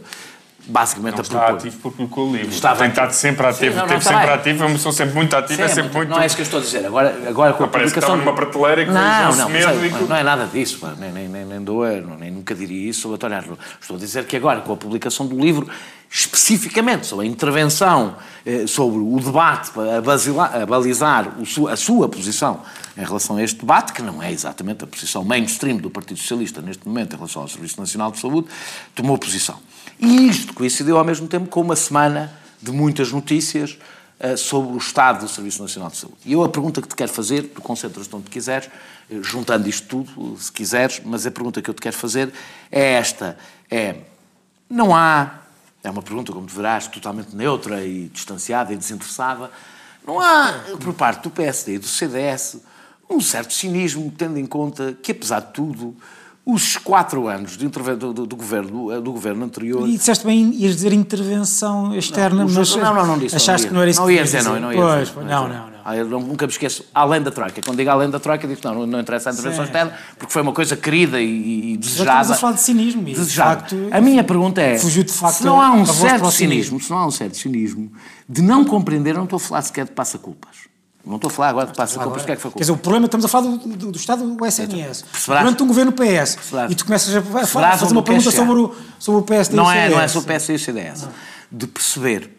[0.66, 1.56] basicamente Não a está propor.
[1.58, 2.50] ativo porque colocou o livro.
[2.50, 3.72] Estava Tem estado sempre ativo.
[3.74, 4.36] Sim, não, não, está sempre bem.
[4.36, 4.64] ativo.
[4.64, 5.62] É uma pessoa sempre muito ativa.
[5.64, 6.10] É sempre muito...
[6.10, 6.86] Não é isso que eu estou a dizer.
[6.86, 8.16] Agora, agora com a Não, parece que publicação...
[8.16, 10.80] estava numa prateleira e que não, não, é- e que- não é nada disso.
[10.98, 13.60] Nem, nem, nem, nem, dou, não- nem nunca diria isso sobre António Arnaud.
[13.82, 15.68] Estou a dizer que agora, com a publicação do livro,
[16.10, 21.28] especificamente sobre a intervenção, eh, sobre o debate, a, a balizar
[21.72, 22.62] a sua posição
[22.96, 26.62] em relação a este debate, que não é exatamente a posição mainstream do Partido Socialista
[26.62, 28.48] neste momento em relação ao Serviço Nacional de Saúde,
[28.94, 29.58] tomou posição.
[30.00, 32.32] E isto coincidiu ao mesmo tempo com uma semana
[32.62, 33.78] de muitas notícias
[34.20, 36.18] eh, sobre o estado do Serviço Nacional de Saúde.
[36.26, 38.70] E eu a pergunta que te quero fazer, tu concentras-te onde quiseres,
[39.12, 42.32] eh, juntando isto tudo, se quiseres, mas a pergunta que eu te quero fazer
[42.72, 43.38] é esta,
[43.70, 43.98] é,
[44.70, 45.42] não há,
[45.84, 49.52] é uma pergunta, como tu verás, totalmente neutra e distanciada e desinteressada,
[50.08, 52.62] não há, por parte do PSD e do CDS,
[53.10, 55.98] um certo cinismo, tendo em conta que, apesar de tudo,
[56.46, 59.88] os quatro anos de do, do- do governo, do governo anterior...
[59.88, 63.36] E disseste bem, ias dizer intervenção externa, Não, mas não, não, não disse.
[63.36, 63.70] achaste ia.
[63.70, 65.20] que não era isso não que ia querias dizer, não, não ia Pois, dizer.
[65.22, 65.60] não, não, dizer.
[65.62, 65.74] não.
[65.86, 67.62] Ah, eu não- nunca me esqueço, além da Troika.
[67.62, 70.54] Quando digo além da Troika, digo não, não interessa a intervenção externa, porque foi uma
[70.54, 72.10] coisa querida e, e Já desejada.
[72.22, 73.08] estamos a falar de cinismo.
[73.08, 76.32] E, de facto, a minha pergunta é: fugiu de facto se não há um certo
[76.32, 76.80] cinismo, cinismo.
[76.82, 77.92] se não há um certo cinismo
[78.30, 80.56] de não compreender, não estou a falar sequer de passa-culpas.
[81.06, 82.78] Não estou a falar agora de passa-culpas, o que é que foi Quer dizer, o
[82.78, 85.02] problema, estamos a falar do, do, do Estado do SNS.
[85.02, 86.38] Perceberás- Durante um governo PS.
[86.70, 89.68] E tu começas a Perceberás fazer uma pergunta sobre o, sobre o PSD não e
[89.68, 89.96] o é, CDS.
[89.96, 91.08] não é sobre o PS e o CDS.
[91.52, 92.32] De perceber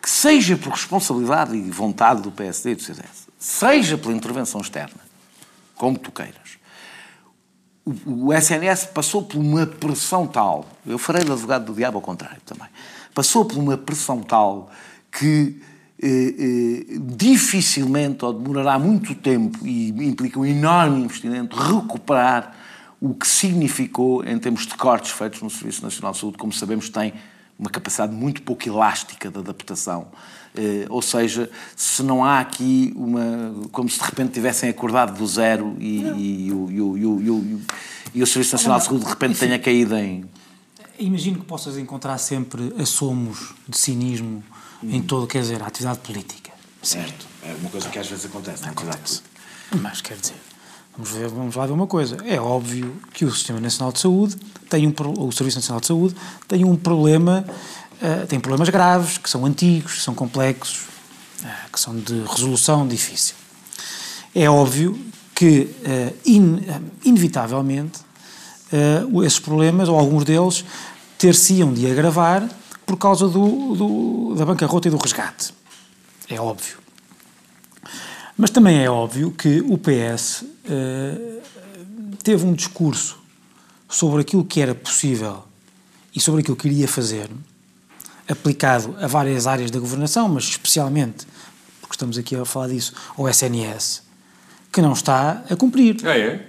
[0.00, 5.00] que, seja por responsabilidade e vontade do PSD e do CDS, seja pela intervenção externa,
[5.74, 6.58] como tu queiras,
[7.84, 12.02] o, o SNS passou por uma pressão tal, eu farei de advogado do diabo ao
[12.02, 12.68] contrário também,
[13.14, 14.70] passou por uma pressão tal
[15.10, 15.60] que
[17.00, 22.56] dificilmente ou demorará muito tempo e implica um enorme investimento recuperar
[23.00, 26.88] o que significou em termos de cortes feitos no Serviço Nacional de Saúde, como sabemos,
[26.88, 27.12] tem
[27.58, 30.08] uma capacidade muito pouco elástica de adaptação.
[30.54, 33.54] Eh, ou seja, se não há aqui uma.
[33.70, 37.60] como se de repente tivessem acordado do zero e, e, e, o, o, e, o,
[38.14, 40.24] e o Serviço Nacional de Saúde de repente tenha caído em.
[40.98, 44.44] Imagino que possas encontrar sempre assomos de cinismo
[44.82, 46.52] em todo, quer dizer, a atividade política.
[46.82, 47.26] Certo?
[47.42, 48.68] É, é uma coisa que às vezes acontece.
[48.68, 49.22] Acontece.
[49.80, 50.36] Mas quer dizer,
[50.96, 52.16] vamos, ver, vamos lá ver uma coisa.
[52.24, 54.36] É óbvio que o Sistema Nacional de Saúde
[54.68, 56.16] tem um o Serviço Nacional de Saúde
[56.48, 57.44] tem um problema,
[58.00, 60.80] uh, tem problemas graves, que são antigos, que são complexos,
[61.42, 63.34] uh, que são de resolução difícil.
[64.34, 64.98] É óbvio
[65.34, 66.60] que, uh, in,
[67.04, 68.00] inevitavelmente,
[69.22, 70.64] esses problemas, ou alguns deles,
[71.18, 72.48] ter-se-iam de agravar
[72.86, 75.52] por causa do, do, da bancarrota e do resgate.
[76.28, 76.78] É óbvio.
[78.36, 81.42] Mas também é óbvio que o PS uh,
[82.22, 83.18] teve um discurso
[83.88, 85.44] sobre aquilo que era possível
[86.14, 87.28] e sobre aquilo que iria fazer,
[88.28, 91.26] aplicado a várias áreas da governação, mas especialmente,
[91.80, 94.02] porque estamos aqui a falar disso, ao SNS,
[94.72, 95.96] que não está a cumprir.
[96.04, 96.46] Ah, é?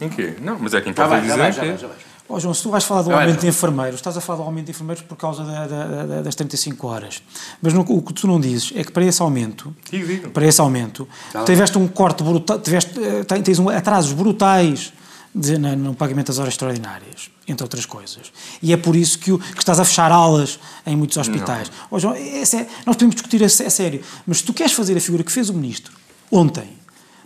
[0.00, 0.34] Em quê?
[0.40, 1.28] Não, mas é quem está a dizer.
[1.28, 2.05] Já vai, já vai, já vai.
[2.28, 4.66] Oh, João, se tu vais falar do aumento de enfermeiros, estás a falar do aumento
[4.66, 7.22] de enfermeiros por causa da, da, da, das 35 horas.
[7.62, 10.30] Mas no, o que tu não dizes é que para esse aumento, digo, digo.
[10.30, 11.44] para esse aumento, tá.
[11.44, 14.92] tiveste um corte brutal, tiveste, eh, tens um, atrasos brutais
[15.32, 18.32] de, no, no, pagamento das horas extraordinárias, entre outras coisas.
[18.60, 21.70] E é por isso que, o, que estás a fechar aulas em muitos hospitais.
[21.90, 22.42] Oh, João, é,
[22.84, 25.48] nós podemos discutir a, a sério, mas se tu queres fazer a figura que fez
[25.48, 25.92] o Ministro
[26.30, 26.68] ontem,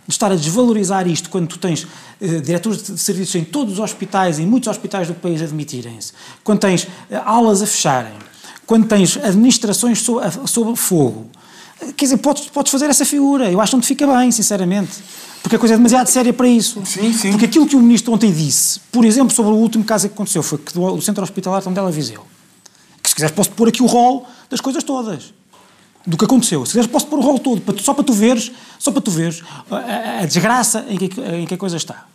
[0.07, 3.79] de estar a desvalorizar isto quando tu tens uh, diretores de serviços em todos os
[3.79, 6.89] hospitais, em muitos hospitais do país admitirem-se, quando tens uh,
[7.25, 8.13] aulas a fecharem,
[8.65, 11.29] quando tens administrações sob, sob fogo,
[11.95, 13.49] quer dizer, podes, podes fazer essa figura.
[13.51, 14.91] Eu acho que não te fica bem, sinceramente.
[15.41, 16.81] Porque a coisa é demasiado séria para isso.
[16.85, 17.31] Sim, sim.
[17.31, 20.43] Porque aquilo que o ministro ontem disse, por exemplo, sobre o último caso que aconteceu,
[20.43, 22.25] foi que do, do centro hospitalar onde ela Viseu.
[23.01, 25.33] Que se quiseres posso pôr aqui o rol das coisas todas
[26.05, 26.65] do que aconteceu.
[26.65, 29.43] Se quiseres, posso pôr o rolo todo, só para tu veres, só para tu veres
[29.69, 32.05] a, a desgraça em que, em que a coisa está.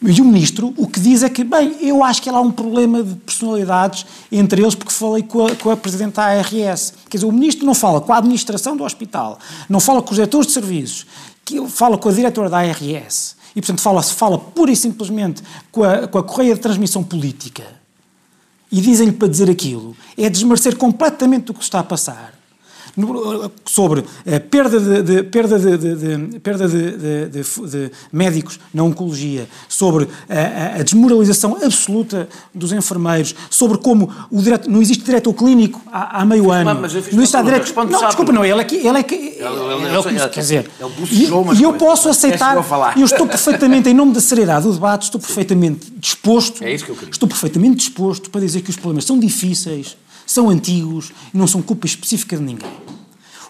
[0.00, 3.02] E o ministro o que diz é que, bem, eu acho que há um problema
[3.02, 6.94] de personalidades entre eles, porque falei com a, com a presidente da ARS.
[7.10, 10.14] Quer dizer, o ministro não fala com a administração do hospital, não fala com os
[10.14, 11.04] diretores de serviços,
[11.44, 13.36] que fala com a diretora da ARS.
[13.56, 15.42] E, portanto, fala, fala pura e simplesmente
[15.72, 17.64] com a, com a correia de transmissão política.
[18.70, 19.96] E dizem-lhe para dizer aquilo.
[20.16, 22.37] É desmerecer completamente o que está a passar
[23.64, 30.80] sobre a perda de, de perda de, de, perda de, médicos na oncologia, sobre a,
[30.80, 36.24] a, desmoralização absoluta dos enfermeiros, sobre como o direto, não existe diretor clínico há, há
[36.24, 36.80] meio ano.
[36.80, 37.74] Mas, mas não existe direto.
[37.74, 38.76] Não, desculpa, não, ele é que.
[38.76, 40.70] Ele é que ele, ele, ele, quer dizer,
[41.10, 42.56] e, eu posso aceitar.
[42.96, 46.62] Eu estou perfeitamente, em nome da seriedade do debate, estou perfeitamente disposto.
[46.64, 47.10] É isso que eu queria.
[47.10, 49.96] Estou perfeitamente disposto para dizer que os problemas são difíceis
[50.28, 52.70] são antigos e não são culpa específica de ninguém.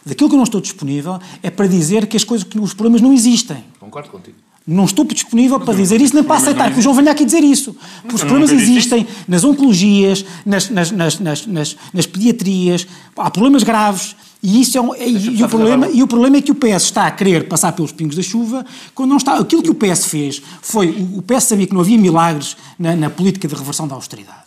[0.06, 3.00] Daquilo que eu não estou disponível é para dizer que as coisas, que os problemas
[3.00, 3.62] não existem.
[3.80, 4.36] Concordo contigo.
[4.66, 7.42] Não estou disponível para dizer isso, nem para aceitar que o João venha aqui dizer
[7.42, 7.74] isso.
[8.02, 14.14] Porque os problemas existem nas oncologias, nas, nas, nas, nas, pediatrias, há problemas graves.
[14.42, 16.84] E, isso é um, e, e, o problema, e o problema é que o PS
[16.84, 18.64] está a querer passar pelos pingos da chuva
[18.94, 19.38] quando não está.
[19.38, 20.90] Aquilo que o PS fez foi.
[21.14, 24.44] O PS sabia que não havia milagres na, na política de reversão da austeridade.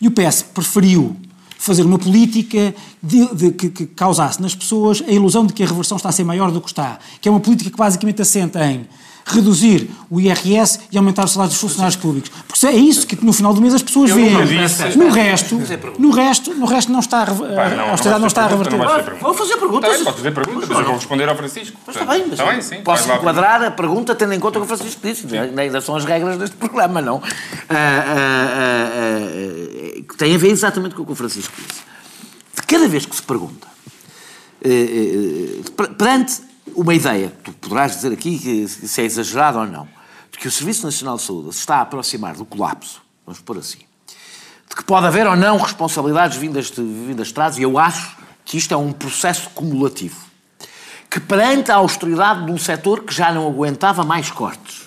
[0.00, 1.16] E o PS preferiu
[1.62, 5.66] fazer uma política de, de, que, que, causasse nas pessoas a ilusão de que a
[5.66, 6.98] reversão está a ser maior do que está.
[7.20, 8.84] Que é uma política que basicamente assenta em
[9.24, 12.32] reduzir o IRS e aumentar os salários dos funcionários públicos.
[12.48, 14.32] Porque é isso que no final do mês as pessoas veem.
[14.96, 15.54] No resto,
[15.98, 18.76] no resto, no resto não está a, a austeridade não está a reverter.
[19.20, 20.02] Vou fazer perguntas.
[20.02, 21.78] Pode fazer perguntas, mas eu vou responder ao Francisco.
[21.86, 24.66] Mas está bem, mas está bem, sim, posso enquadrar a pergunta tendo em conta o
[24.66, 25.26] que o Francisco disse.
[25.36, 27.22] Ainda são as regras deste programa, não?
[27.70, 31.82] Ah, ah, ah, tem a ver exatamente com o que o Francisco disse.
[32.54, 33.66] De cada vez que se pergunta,
[34.64, 36.42] eh, eh, perante
[36.74, 39.88] uma ideia, tu poderás dizer aqui que se é exagerado ou não,
[40.30, 43.58] de que o Serviço Nacional de Saúde se está a aproximar do colapso, vamos pôr
[43.58, 43.80] assim,
[44.68, 48.16] de que pode haver ou não responsabilidades vindas de, vindas de trás, e eu acho
[48.44, 50.16] que isto é um processo cumulativo,
[51.10, 54.82] que perante a austeridade de um setor que já não aguentava mais cortes,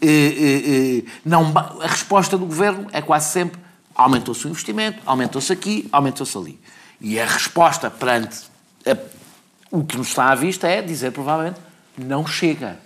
[0.00, 3.58] eh, eh, eh, não, a resposta do governo é quase sempre
[3.94, 6.58] aumentou-se o investimento, aumentou-se aqui, aumentou-se ali.
[7.00, 8.38] E a resposta perante
[8.86, 8.96] a
[9.70, 11.58] o que nos está à vista é dizer, provavelmente,
[11.98, 12.78] não chega.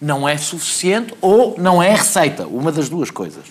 [0.00, 2.46] Não é suficiente ou não é receita.
[2.46, 3.44] Uma das duas coisas.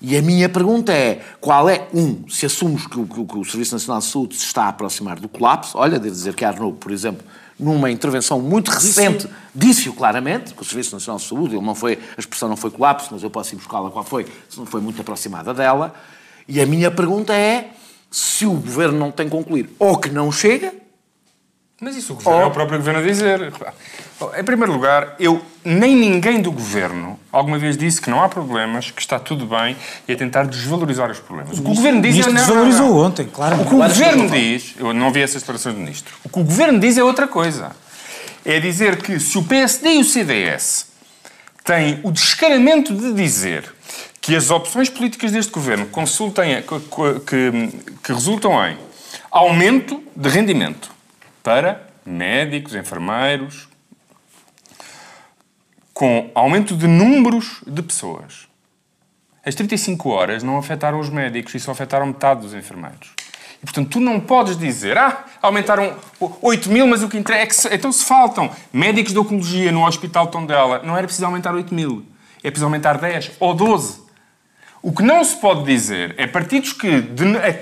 [0.00, 3.74] E a minha pergunta é, qual é, um, se assumos que o, que o- Serviço
[3.74, 6.76] Nacional de Saúde se está a aproximar do colapso, olha, devo dizer que a Arnaud,
[6.78, 7.26] por exemplo,
[7.58, 11.98] numa intervenção muito recente, disse-o claramente, que o Serviço Nacional de Saúde, ele não foi,
[12.16, 14.80] a expressão não foi colapso, mas eu posso ir buscá-la qual foi, se não foi
[14.80, 15.94] muito aproximada dela,
[16.46, 17.72] e a minha pergunta é,
[18.10, 20.72] se o Governo não tem concluído, ou que não chega,
[21.80, 23.40] Mas isso o Governo é o próprio Governo a dizer.
[23.40, 23.72] Repara,
[24.36, 28.90] Em primeiro lugar, eu nem ninguém do Governo alguma vez disse que não há problemas,
[28.90, 29.76] que está tudo bem
[30.08, 31.56] e a tentar desvalorizar os problemas.
[31.56, 32.32] O que o Governo diz é...
[32.32, 32.98] desvalorizou não.
[32.98, 33.60] ontem, claro.
[33.60, 36.44] O que o Governo diz, eu não vi essas declarações do Ministro, o que o
[36.44, 37.70] Governo diz é outra coisa.
[38.44, 40.86] É dizer que se o PSD e o CDS
[41.62, 43.72] têm o descaramento de dizer
[44.20, 48.76] que as opções políticas deste Governo consultem, que, que, que resultam em
[49.30, 50.97] aumento de rendimento
[51.42, 53.68] para médicos, enfermeiros,
[55.92, 58.48] com aumento de números de pessoas.
[59.44, 63.10] As 35 horas não afetaram os médicos e só afetaram metade dos enfermeiros.
[63.60, 67.46] E, portanto, tu não podes dizer, ah, aumentaram 8 mil, mas o que interessa é
[67.46, 67.54] que...
[67.54, 67.74] Se...
[67.74, 72.04] Então, se faltam médicos de oncologia no Hospital Tondela, não era preciso aumentar 8 mil.
[72.44, 74.02] É preciso aumentar 10 ou 12.
[74.80, 76.88] O que não se pode dizer é partidos que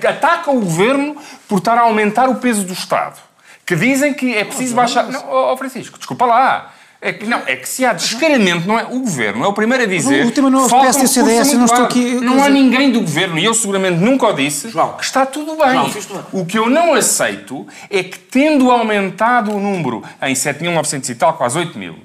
[0.07, 1.17] atacam o governo
[1.47, 3.19] por estar a aumentar o peso do Estado.
[3.67, 5.03] Que dizem que é preciso baixar...
[5.11, 6.73] Não, ó, Francisco, desculpa lá.
[6.99, 8.85] É que, não, é que se há descaramento, não é?
[8.85, 10.25] O governo é o primeiro a dizer.
[10.25, 13.01] O tema não é o PS e CDS, não estou aqui- Não há ninguém do
[13.01, 15.73] governo, e eu seguramente nunca o disse, que está tudo bem.
[15.73, 16.41] João, fiz tudo bem.
[16.41, 21.33] O que eu não aceito é que, tendo aumentado o número em 7.900 e tal,
[21.33, 21.97] quase 8 mil,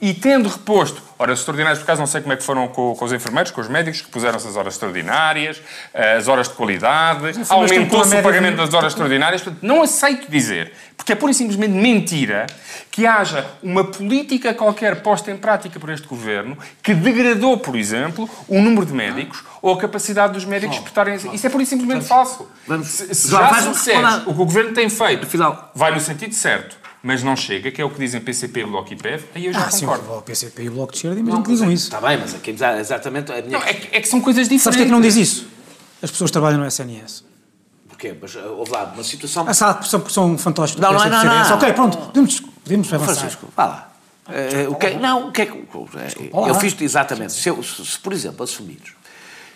[0.00, 3.04] e tendo reposto horas extraordinárias, por acaso não sei como é que foram com, com
[3.04, 5.60] os enfermeiros, com os médicos, que puseram-se as horas extraordinárias,
[5.92, 9.42] eh, as horas de qualidade, aumentou-se o pagamento das horas extraordinárias.
[9.42, 12.46] Portanto, não aceito dizer, porque é pura e simplesmente mentira,
[12.90, 18.28] que haja uma política qualquer posta em prática por este governo que degradou, por exemplo,
[18.46, 21.16] o número de médicos ou a capacidade dos médicos de prestarem.
[21.32, 22.48] Isso é pura e simplesmente falso.
[22.66, 25.92] vamos- se se já vais-me se disseres o que o governo tem feito Afinal- vai
[25.92, 29.24] no sentido certo, mas não chega, que é o que dizem PCP, Bloco e PEV,
[29.34, 30.18] aí eu já Ah, sim, concordo.
[30.18, 31.84] o PCP e o Bloco de Esquerda, imagino que digam isso.
[31.84, 33.58] Está bem, mas aqui exa- exatamente a minha...
[33.58, 34.64] Não, é, que, é que são coisas diferentes.
[34.64, 35.46] Sabes porquê é que não diz isso?
[36.02, 37.22] As pessoas trabalham no SNS.
[37.88, 38.16] Porquê?
[38.20, 39.44] Mas uh, houve lá uma situação...
[39.46, 41.54] Ah, sabe, são, são fantoches Não, não é, não, não.
[41.56, 43.14] Ok, pronto, podemos, podemos avançar.
[43.14, 43.90] Francisco, vá lá.
[44.30, 45.52] Eh, o que, é- não, o que é que.
[46.32, 46.48] lá.
[46.48, 47.34] Eu fiz exatamente.
[47.34, 48.92] Se, eu- se, por exemplo, assumires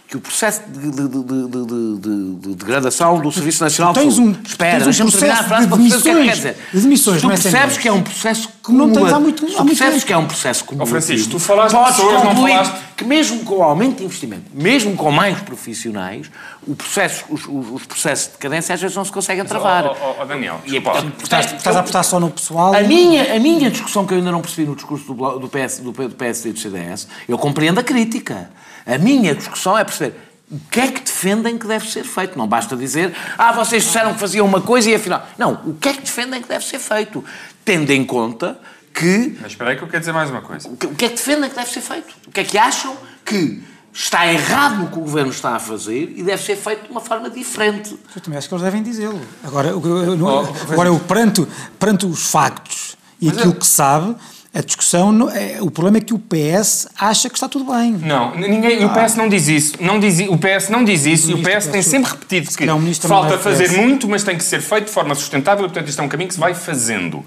[0.09, 4.01] que o processo de, de, de, de, de- de- de degradação do Serviço Nacional de
[4.01, 6.09] tens um- Espera, tens um deixa-me terminar a processo frase de para perceber o que
[6.09, 6.57] é que quer dizer.
[6.73, 7.79] de demissões tu no percebes SNS.
[7.79, 10.07] que é um processo Que não tens há muito- há tu muito percebes tempo.
[10.07, 13.05] que é um processo cumulativo, Francisco, tu falaste de podes pessoas, não concluir falaste- que
[13.05, 16.29] mesmo com o aumento de investimento, mesmo com mais profissionais,
[16.67, 19.87] o processo, os, os- os processos de decadência às vezes não se conseguem travar.
[19.87, 22.75] Ó, Daniel, E portanto, Estás, estás a apostar só no pessoal.
[22.75, 25.79] a minha, a minha discussão que eu ainda não percebi no discurso do, do, PS,
[25.79, 28.51] do, do PSD e do CDS, eu compreendo a crítica.
[28.85, 30.17] A minha discussão é perceber
[30.51, 32.37] o que é que defendem que deve ser feito.
[32.37, 35.25] Não basta dizer, ah, vocês disseram que faziam uma coisa e afinal.
[35.39, 37.25] Não, o que é que defendem que deve ser feito?
[37.65, 38.59] Tendo em conta
[38.99, 39.37] que.
[39.41, 40.69] Mas espera aí que eu quero dizer mais uma coisa.
[40.69, 42.15] O que, o que é que defendem que deve ser feito?
[42.27, 46.13] O que é que acham que está errado no que o governo está a fazer
[46.17, 47.99] e deve ser feito de uma forma diferente?
[48.15, 49.21] Eu também acho que eles devem dizê-lo.
[49.45, 50.41] Agora, eu- eu não-
[50.71, 51.47] agora eu, perante,
[51.79, 54.15] perante os factos e aquilo que sabe,
[54.55, 57.93] a discussão, não- é, o problema é que o PS acha que está tudo bem.
[57.93, 59.75] Não, ninguém, o PS não diz isso.
[59.79, 62.75] Não diz, o PS não diz isso e o PS tem sempre repetido que calhar
[62.77, 65.65] o ministro também falta vai fazer muito, mas tem que ser feito de forma sustentável
[65.65, 67.25] e, portanto, isto é um caminho que se vai fazendo.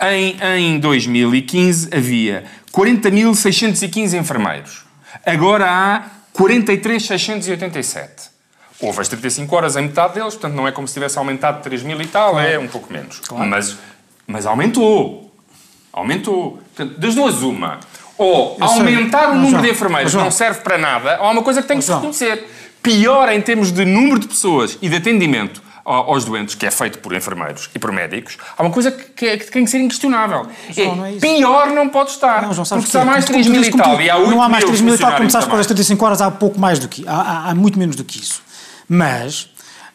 [0.00, 4.84] Em, em 2015 havia 40.615 enfermeiros.
[5.24, 6.02] Agora há
[6.38, 8.28] 43.687.
[8.80, 11.82] Houve as 35 horas em metade deles, portanto não é como se tivesse aumentado 3
[11.82, 13.20] mil e tal, é um pouco menos.
[13.48, 13.76] Mas,
[14.26, 15.27] mas aumentou.
[15.92, 16.58] Aumentou.
[16.74, 17.78] Portanto, das duas, uma.
[18.16, 18.78] Ou Eu sei.
[18.78, 19.62] aumentar o Não, número João.
[19.62, 20.24] de enfermeiros João.
[20.24, 22.48] não serve para nada, ou há uma coisa que tem que se reconhecer.
[22.82, 26.70] Pior em termos de número de pessoas e de atendimento ao- aos doentes, que é
[26.70, 29.78] feito por enfermeiros e por médicos, há uma coisa que, que que tem que ser
[29.80, 30.46] inquestionável.
[30.70, 32.42] João, É, não é pior não pode estar.
[32.42, 34.16] Não, João, sabes porque se há mais Como 3 tu mil e tal e há
[34.16, 35.64] 8 Não há mais mil 3 mil e tal, sabes, com as também.
[35.66, 38.42] 35 horas há pouco mais do que há, há, há muito menos do que isso.
[38.88, 39.48] Mas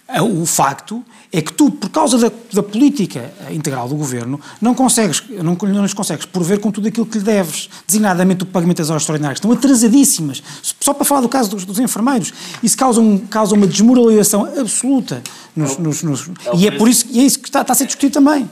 [0.07, 1.03] ah, o facto
[1.35, 5.81] é que tu, por causa da, da política integral do governo, não consegues, não, não
[5.81, 9.39] lhes consegues prover com tudo aquilo que lhe deves, designadamente o pagamento das horas extraordinárias,
[9.39, 10.43] que estão atrasadíssimas.
[10.79, 12.31] Só para falar do caso dos, dos enfermeiros,
[12.61, 15.23] isso causa, um, causa uma desmoralização absoluta.
[15.55, 17.85] Nos, nos- nos- e é por isso, e é isso que está, está a ser
[17.87, 18.47] discutido também.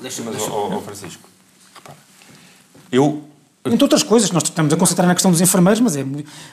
[0.52, 1.30] Ó, ó, Francisco,
[1.76, 1.98] repara.
[2.92, 3.24] Eu
[3.64, 6.04] Entre outras coisas, nós estamos a concentrar na questão dos enfermeiros, mas é,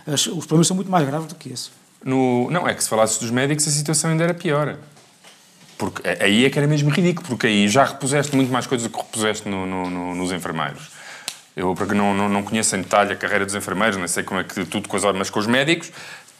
[0.06, 1.70] os problemas são muito mais graves do que isso.
[2.04, 4.76] No, não, é que se falasse dos médicos a situação ainda era pior.
[5.78, 8.92] Porque aí é que era mesmo ridículo, porque aí já repuseste muito mais coisas do
[8.92, 10.90] que repuseste no- no- no- nos enfermeiros.
[11.56, 14.40] Eu, porque não, não, não conheço em detalhe a carreira dos enfermeiros, não sei como
[14.40, 15.90] é que tudo horas, mas com os médicos,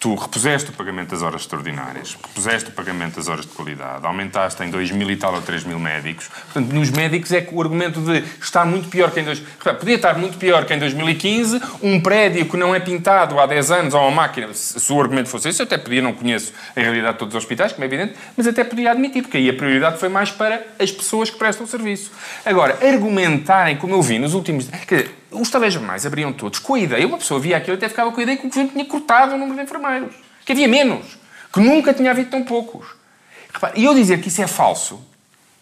[0.01, 4.63] Tu repuseste o pagamento das horas extraordinárias, repuseste o pagamento das horas de qualidade, aumentaste
[4.63, 6.29] em 2 mil e tal ou 3 mil médicos.
[6.29, 9.25] Portanto, nos médicos é que o argumento de está muito pior que em...
[9.25, 9.41] Dois...
[9.81, 13.71] Podia estar muito pior que em 2015, um prédio que não é pintado há 10
[13.73, 16.81] anos ou uma máquina, se o argumento fosse esse, eu até podia, não conheço a
[16.81, 19.55] realidade de todos os hospitais, como é evidente, mas até podia admitir, porque aí a
[19.55, 22.13] prioridade foi mais para as pessoas que prestam o serviço.
[22.47, 24.69] Agora, argumentarem, como eu vi nos últimos...
[24.87, 27.89] Quer dizer, os telejornais abriam todos com a ideia, uma pessoa via aquilo e até
[27.89, 30.14] ficava com a ideia que o governo tinha cortado o número de enfermeiros,
[30.45, 31.18] que havia menos,
[31.53, 32.87] que nunca tinha havido tão poucos.
[33.74, 35.01] E eu dizer que isso é falso,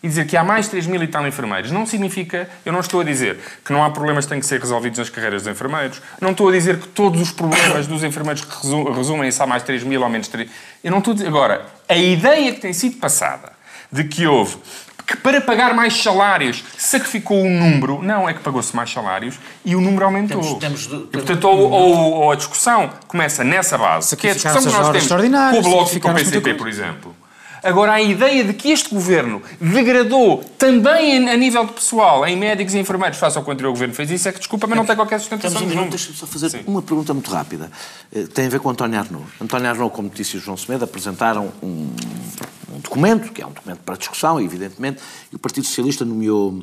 [0.02, 2.80] e dizer que há mais de 3 mil e tal enfermeiros, não significa, eu não
[2.80, 5.52] estou a dizer que não há problemas que têm que ser resolvidos nas carreiras dos
[5.52, 8.46] enfermeiros, não estou a dizer que todos os problemas dos enfermeiros
[8.94, 10.48] resumem-se a mais de 3 mil ou menos 3
[10.84, 11.28] Eu não estou a dizer.
[11.28, 13.52] Agora, a ideia que tem sido passada
[13.90, 14.58] de que houve
[15.06, 18.02] que para pagar mais salários sacrificou o número.
[18.02, 20.40] Não, é que pagou-se mais salários e o número aumentou.
[20.40, 24.30] Temos, temos, temos, e, portanto, ou, ou, ou, a discussão começa nessa base, que é
[24.32, 27.14] a discussão que nós temos com o Bloco e com o PCP, por exemplo.
[27.62, 32.74] Agora, a ideia de que este governo degradou também a nível de pessoal, em médicos
[32.74, 34.84] e enfermeiros, face ao que o anterior governo fez, isso é que desculpa, mas não
[34.84, 35.62] tem qualquer sustentação.
[35.62, 36.60] Um Deixa-me só fazer Sim.
[36.66, 37.70] uma pergunta muito rápida.
[38.14, 39.26] Eh, tem a ver com António Arnaud.
[39.40, 42.55] António Arnaud, como disse o João Semedo, apresentaram um, um
[42.88, 46.62] documento, que é um documento para discussão, evidentemente, e o Partido Socialista nomeou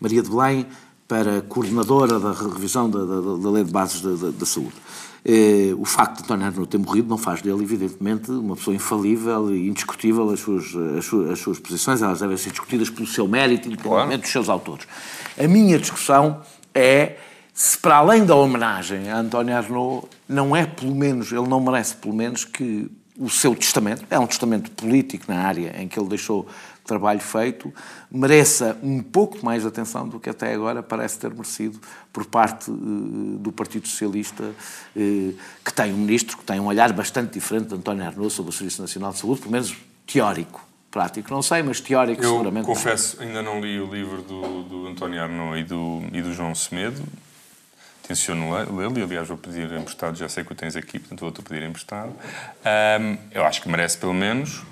[0.00, 0.66] Maria de Belém
[1.08, 4.74] para coordenadora da revisão da, da, da Lei de Bases da, da, da Saúde.
[5.24, 9.54] Eh, o facto de António Arnaud ter morrido não faz dele, evidentemente, uma pessoa infalível
[9.54, 13.28] e indiscutível as suas, as suas, as suas posições, elas devem ser discutidas pelo seu
[13.28, 14.22] mérito, independentemente claro.
[14.22, 14.86] dos seus autores.
[15.38, 16.40] A minha discussão
[16.74, 17.16] é
[17.52, 21.96] se, para além da homenagem a António Arnaud, não é pelo menos, ele não merece
[21.96, 22.90] pelo menos que
[23.20, 26.48] o seu testamento, é um testamento político na área em que ele deixou
[26.90, 27.72] trabalho feito,
[28.10, 31.78] mereça um pouco mais de atenção do que até agora parece ter merecido
[32.12, 36.92] por parte uh, do Partido Socialista, uh, que tem um ministro que tem um olhar
[36.92, 40.68] bastante diferente de António Arnaud sobre o Serviço Nacional de Saúde, pelo menos teórico.
[40.90, 42.68] Prático não sei, mas teórico Eu seguramente.
[42.68, 43.28] Eu confesso, tem.
[43.28, 47.00] ainda não li o livro do, do António Arnaud e do, e do João Semedo,
[48.10, 51.42] tenciono lê-lo e, aliás, vou pedir emprestado, já sei que o tens aqui, portanto vou-te
[51.42, 52.10] pedir emprestado.
[52.10, 54.62] Um, eu acho que merece, pelo menos,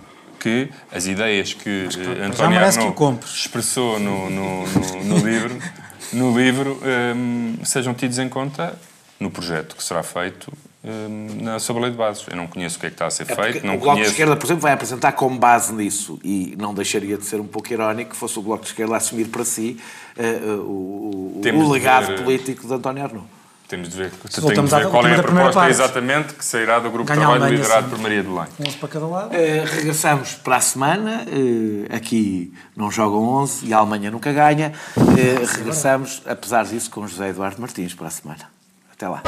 [0.41, 5.59] que as ideias que, que uh, António Arnaud expressou no, no, no, no livro,
[6.13, 6.81] no livro
[7.15, 8.77] um, sejam tidos em conta
[9.21, 10.53] no projeto que será feito
[10.83, 12.25] na, sobre a lei de bases.
[12.29, 13.67] Eu não conheço o que é que está a ser é feito.
[13.67, 14.11] Não o Bloco conheço...
[14.11, 17.47] de Esquerda, por exemplo, vai apresentar como base nisso, e não deixaria de ser um
[17.47, 19.79] pouco irónico que fosse o Bloco de Esquerda assumir para si
[20.17, 22.25] uh, uh, o, o legado ver...
[22.25, 23.27] político de António Arnaud.
[23.69, 27.13] Temos de ver, tenho de ver qual é a proposta exatamente que sairá do grupo
[27.13, 27.91] de trabalho liderado assim.
[27.91, 28.73] por Maria de Belém.
[28.81, 29.35] Para cada lado.
[29.35, 31.27] Uh, regressamos para a semana.
[31.27, 34.73] Uh, aqui não jogam 11 e a Alemanha nunca ganha.
[34.97, 38.58] Uh, regressamos, apesar disso, com José Eduardo Martins para a semana.
[38.99, 39.23] 再晚。